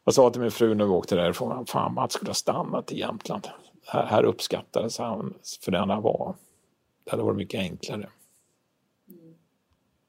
[0.03, 2.99] jag sa till min fru när vi åkte därifrån, fan Mats skulle ha stannat i
[2.99, 3.47] Jämtland.
[3.85, 6.35] Här, här uppskattades han för den han var.
[7.03, 8.09] Det hade varit mycket enklare.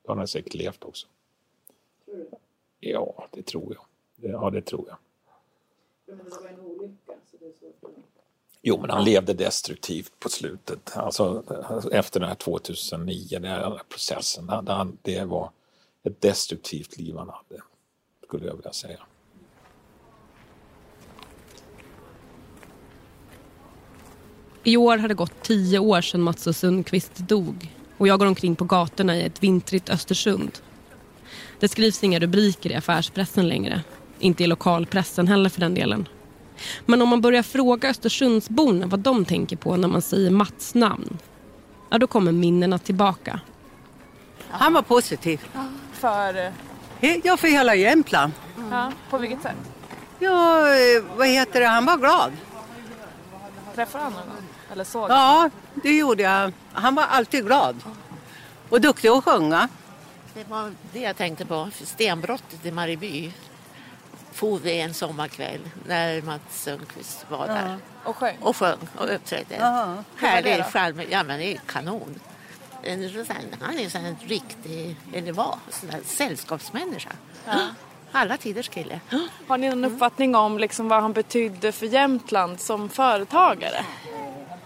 [0.03, 1.07] Då hade han säkert levt också.
[2.81, 3.85] Ja, det tror jag.
[4.31, 4.97] Ja, det tror jag.
[8.67, 10.97] Jo, men han levde destruktivt på slutet.
[10.97, 11.43] Alltså
[11.93, 14.51] efter den här 2009, den här processen.
[15.03, 15.51] Det var
[16.05, 17.63] ett destruktivt liv han hade,
[18.27, 18.99] skulle jag vilja säga.
[24.63, 28.27] I år har det gått tio år sedan Mats och Sundqvist dog och jag går
[28.27, 30.59] omkring på gatorna i ett vintrigt Östersund.
[31.61, 33.83] Det skrivs inga rubriker i affärspressen längre.
[34.19, 36.09] Inte i lokalpressen heller för den delen.
[36.87, 41.19] Men om man börjar fråga Östersundsborna vad de tänker på när man säger Mats namn,
[41.91, 43.41] ja då kommer minnena tillbaka.
[44.51, 45.41] Han var positiv.
[45.93, 46.53] För?
[47.23, 48.33] Ja, för hela Jämtland.
[48.71, 49.57] Ja, på vilket sätt?
[50.19, 52.33] Ja, eh, vad heter det, han var glad.
[53.75, 54.45] Träffade han någon gång?
[54.73, 56.53] Eller såg Ja, det gjorde jag.
[56.73, 57.77] Han var alltid glad.
[58.69, 59.69] Och duktig att sjunga.
[60.35, 61.69] Det var det jag tänkte på.
[61.85, 63.33] Stenbrottet i Marieby
[64.35, 67.53] for vi en sommarkväll när Mats Sundqvist var Ja.
[67.55, 67.79] där.
[68.05, 68.37] Och sjöng?
[68.41, 69.55] Och sjöng och uppträdde.
[70.17, 70.63] Härlig då?
[70.65, 71.01] charm.
[71.11, 72.21] Ja men det är kanon.
[73.61, 77.11] Han är en riktig, eller var, sån där sällskapsmänniska.
[77.47, 77.61] Ja.
[78.13, 79.01] Alla tiders kille.
[79.49, 83.85] Har ni någon uppfattning om liksom vad han betydde för Jämtland som företagare?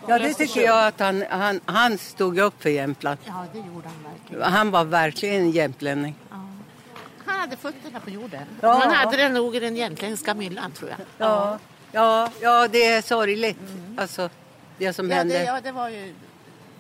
[0.06, 3.18] Ja, det tycker jag att han, han, han stod upp för Jämtland.
[3.24, 4.52] Ja, det gjorde han verkligen.
[4.52, 6.14] Han var verkligen en jämtlänning.
[7.28, 8.46] Han hade fötterna på jorden.
[8.60, 8.72] Ja.
[8.72, 10.98] Han hade den nog i den jämtländska myllan tror jag.
[11.18, 11.58] Ja,
[11.92, 13.58] ja, ja det är sorgligt.
[13.96, 14.30] Alltså,
[14.78, 15.38] det som Ja hände.
[15.38, 16.14] det, ja, det var ju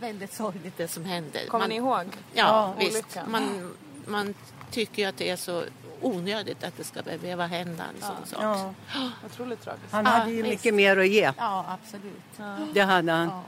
[0.00, 1.38] väldigt sorgligt det som hände.
[1.48, 2.04] Kommer ni ihåg?
[2.34, 3.18] Ja, Ja, visst.
[3.26, 3.74] Man,
[4.06, 4.34] man
[4.70, 5.62] tycker ju att det är så
[6.00, 8.42] onödigt att det ska behöva hända en sån sak.
[8.42, 8.74] Ja.
[9.26, 9.92] Otroligt tragiskt.
[9.92, 11.32] Han hade ju mycket mer att ge.
[11.38, 12.74] Ja, absolut.
[12.74, 13.42] Det hade han.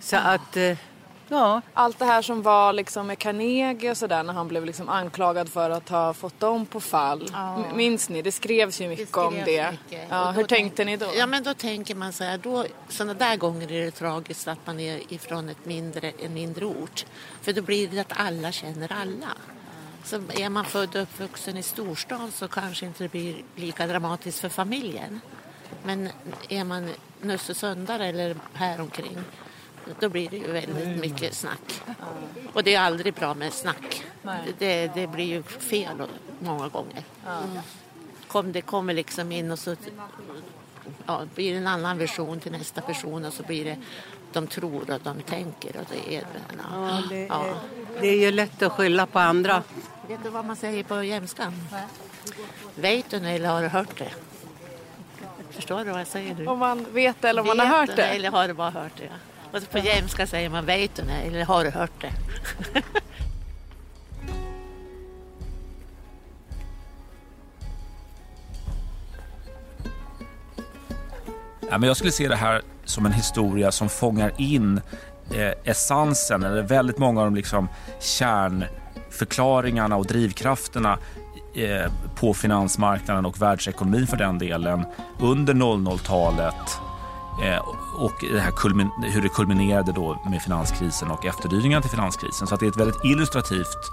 [0.00, 0.76] Så att, eh,
[1.28, 1.62] ja.
[1.74, 5.48] Allt det här som var liksom med Carnegie och sådär när han blev liksom anklagad
[5.48, 7.30] för att ha fått dem på fall.
[7.34, 8.22] M- Minns ni?
[8.22, 9.70] Det skrevs ju mycket om skrevs det.
[9.70, 10.06] mycket.
[10.10, 11.06] Ja, hur tänkte ni då?
[11.16, 14.66] Ja, men då tänker man så här, då, sådana där gånger är det tragiskt att
[14.66, 17.06] man är ifrån ett mindre, en mindre ort.
[17.42, 19.26] För då blir det att alla känner alla.
[20.04, 24.40] Så är man född och uppvuxen i storstan så kanske inte det blir lika dramatiskt
[24.40, 25.20] för familjen.
[25.84, 26.08] Men
[26.48, 29.18] är man Nössesundare eller häromkring
[30.00, 31.82] då blir det ju väldigt mycket snack.
[32.52, 34.04] Och det är aldrig bra med snack.
[34.58, 36.02] Det, det blir ju fel
[36.38, 37.02] många gånger.
[38.26, 39.76] Kom, det kommer liksom in och så
[41.06, 43.76] ja, blir det en annan version till nästa person och så blir det
[44.32, 46.24] de tror och de tänker och det är
[46.72, 47.54] Ja, det, är,
[48.00, 49.62] det är ju lätt att skylla på andra.
[50.08, 51.52] Vet du vad man säger på jämskan?
[52.74, 54.12] Vet du eller har du hört det?
[55.50, 56.46] Förstår du vad jag säger nu?
[56.46, 58.02] Om man vet eller om man Vet har hört det?
[58.02, 59.04] Eller har du bara hört det?
[59.04, 59.37] Ja.
[59.52, 62.12] Och på jämska säger man vet du nej, eller har du hört det?
[71.70, 74.80] Ja, men jag skulle se det här som en historia som fångar in
[75.30, 77.68] eh, essensen, eller väldigt många av de liksom
[78.00, 80.98] kärnförklaringarna och drivkrafterna
[81.54, 84.84] eh, på finansmarknaden och världsekonomin för den delen
[85.20, 86.78] under 00-talet
[87.96, 92.46] och det här kulmin, hur det kulminerade då med finanskrisen och efterdyningarna till finanskrisen.
[92.46, 93.92] Så det är ett väldigt illustrativt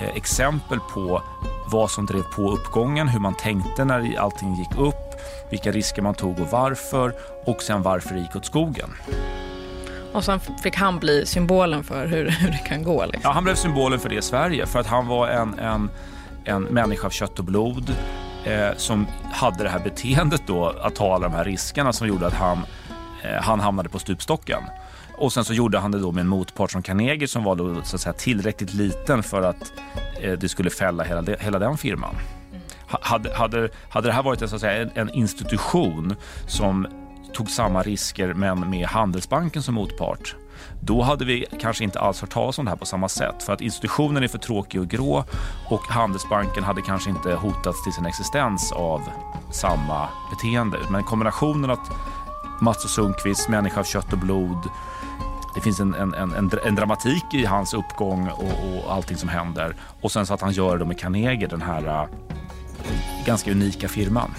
[0.00, 1.22] eh, exempel på
[1.66, 6.14] vad som drev på uppgången, hur man tänkte när allting gick upp, vilka risker man
[6.14, 7.14] tog och varför
[7.46, 8.90] och sen varför det gick åt skogen.
[10.12, 13.04] Och sen fick han bli symbolen för hur, hur det kan gå.
[13.04, 13.20] Liksom.
[13.24, 15.90] Ja, han blev symbolen för det i Sverige för att han var en, en,
[16.44, 17.94] en människa av kött och blod
[18.48, 22.26] eh, som hade det här beteendet då att ta alla de här riskerna som gjorde
[22.26, 22.58] att han,
[23.22, 24.62] eh, han hamnade på stupstocken.
[25.16, 27.82] Och sen så gjorde han det då med en motpart som Carnegie som var då,
[27.82, 29.72] så att säga, tillräckligt liten för att
[30.20, 32.14] eh, det skulle fälla hela, de, hela den firman.
[32.86, 36.14] Hade, hade, hade det här varit en, så att säga, en, en institution
[36.46, 36.86] som
[37.32, 40.34] tog samma risker men med Handelsbanken som motpart
[40.80, 43.42] då hade vi kanske inte alls hört talas om det här på samma sätt.
[43.42, 45.24] För att institutionen är för tråkig och grå
[45.70, 49.00] och Handelsbanken hade kanske inte hotats till sin existens av
[49.52, 50.78] samma beteende.
[50.90, 51.90] Men kombinationen att
[52.60, 54.68] Mats och Sundqvist, människa av kött och blod,
[55.54, 59.76] det finns en, en, en, en, dramatik i hans uppgång och, och allting som händer.
[60.00, 62.08] Och sen så att han gör det med Carnegie, den här eh,
[63.26, 64.30] ganska unika firman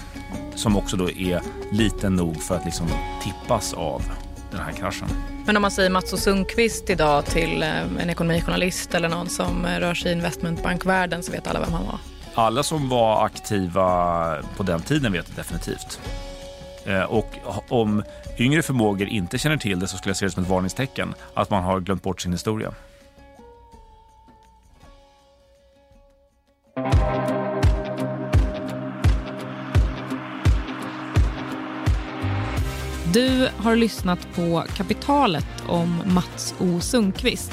[0.54, 2.86] som också då är liten nog för att liksom
[3.22, 4.02] tippas av
[4.50, 5.08] den här kraschen.
[5.50, 9.64] Men om man säger Mats och Sundqvist idag till eh, en ekonomijournalist eller någon som
[9.64, 11.98] eh, rör sig i investmentbankvärlden så vet alla vem han var.
[12.34, 16.00] Alla som var aktiva på den tiden vet det definitivt.
[16.84, 17.34] Eh, och
[17.68, 18.02] om
[18.38, 21.50] yngre förmågor inte känner till det så skulle jag se det som ett varningstecken att
[21.50, 22.74] man har glömt bort sin historia.
[33.12, 37.52] Du har lyssnat på Kapitalet om Mats O Sundqvist.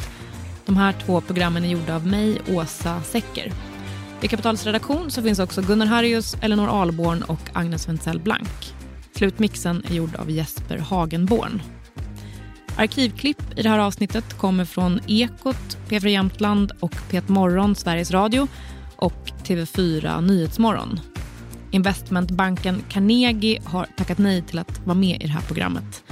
[0.66, 3.52] De här två programmen är gjorda av mig, Åsa Secker.
[4.22, 8.74] I Kapitalets redaktion så finns också Gunnar Harrius, Elinor Alborn och Agnes Wentzell Blank.
[9.16, 11.62] Slutmixen är gjord av Jesper Hagenborn.
[12.78, 18.48] Arkivklipp i det här avsnittet kommer från Ekot, P4 Jämtland och P1 Morgon, Sveriges Radio
[18.96, 21.00] och TV4 Nyhetsmorgon.
[21.78, 26.04] Investmentbanken Carnegie har tackat nej till att vara med i det här programmet.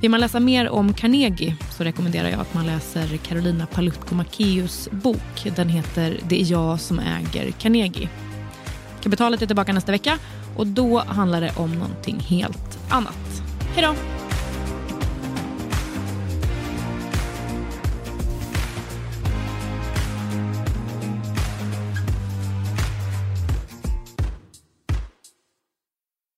[0.00, 4.88] Vill man läsa mer om Carnegie så rekommenderar jag att man läser Carolina Palutko Macéus
[4.90, 5.46] bok.
[5.56, 8.08] Den heter Det är jag som äger Carnegie.
[9.02, 10.18] Kapitalet är tillbaka nästa vecka
[10.56, 13.42] och då handlar det om någonting helt annat.
[13.74, 14.25] Hej då!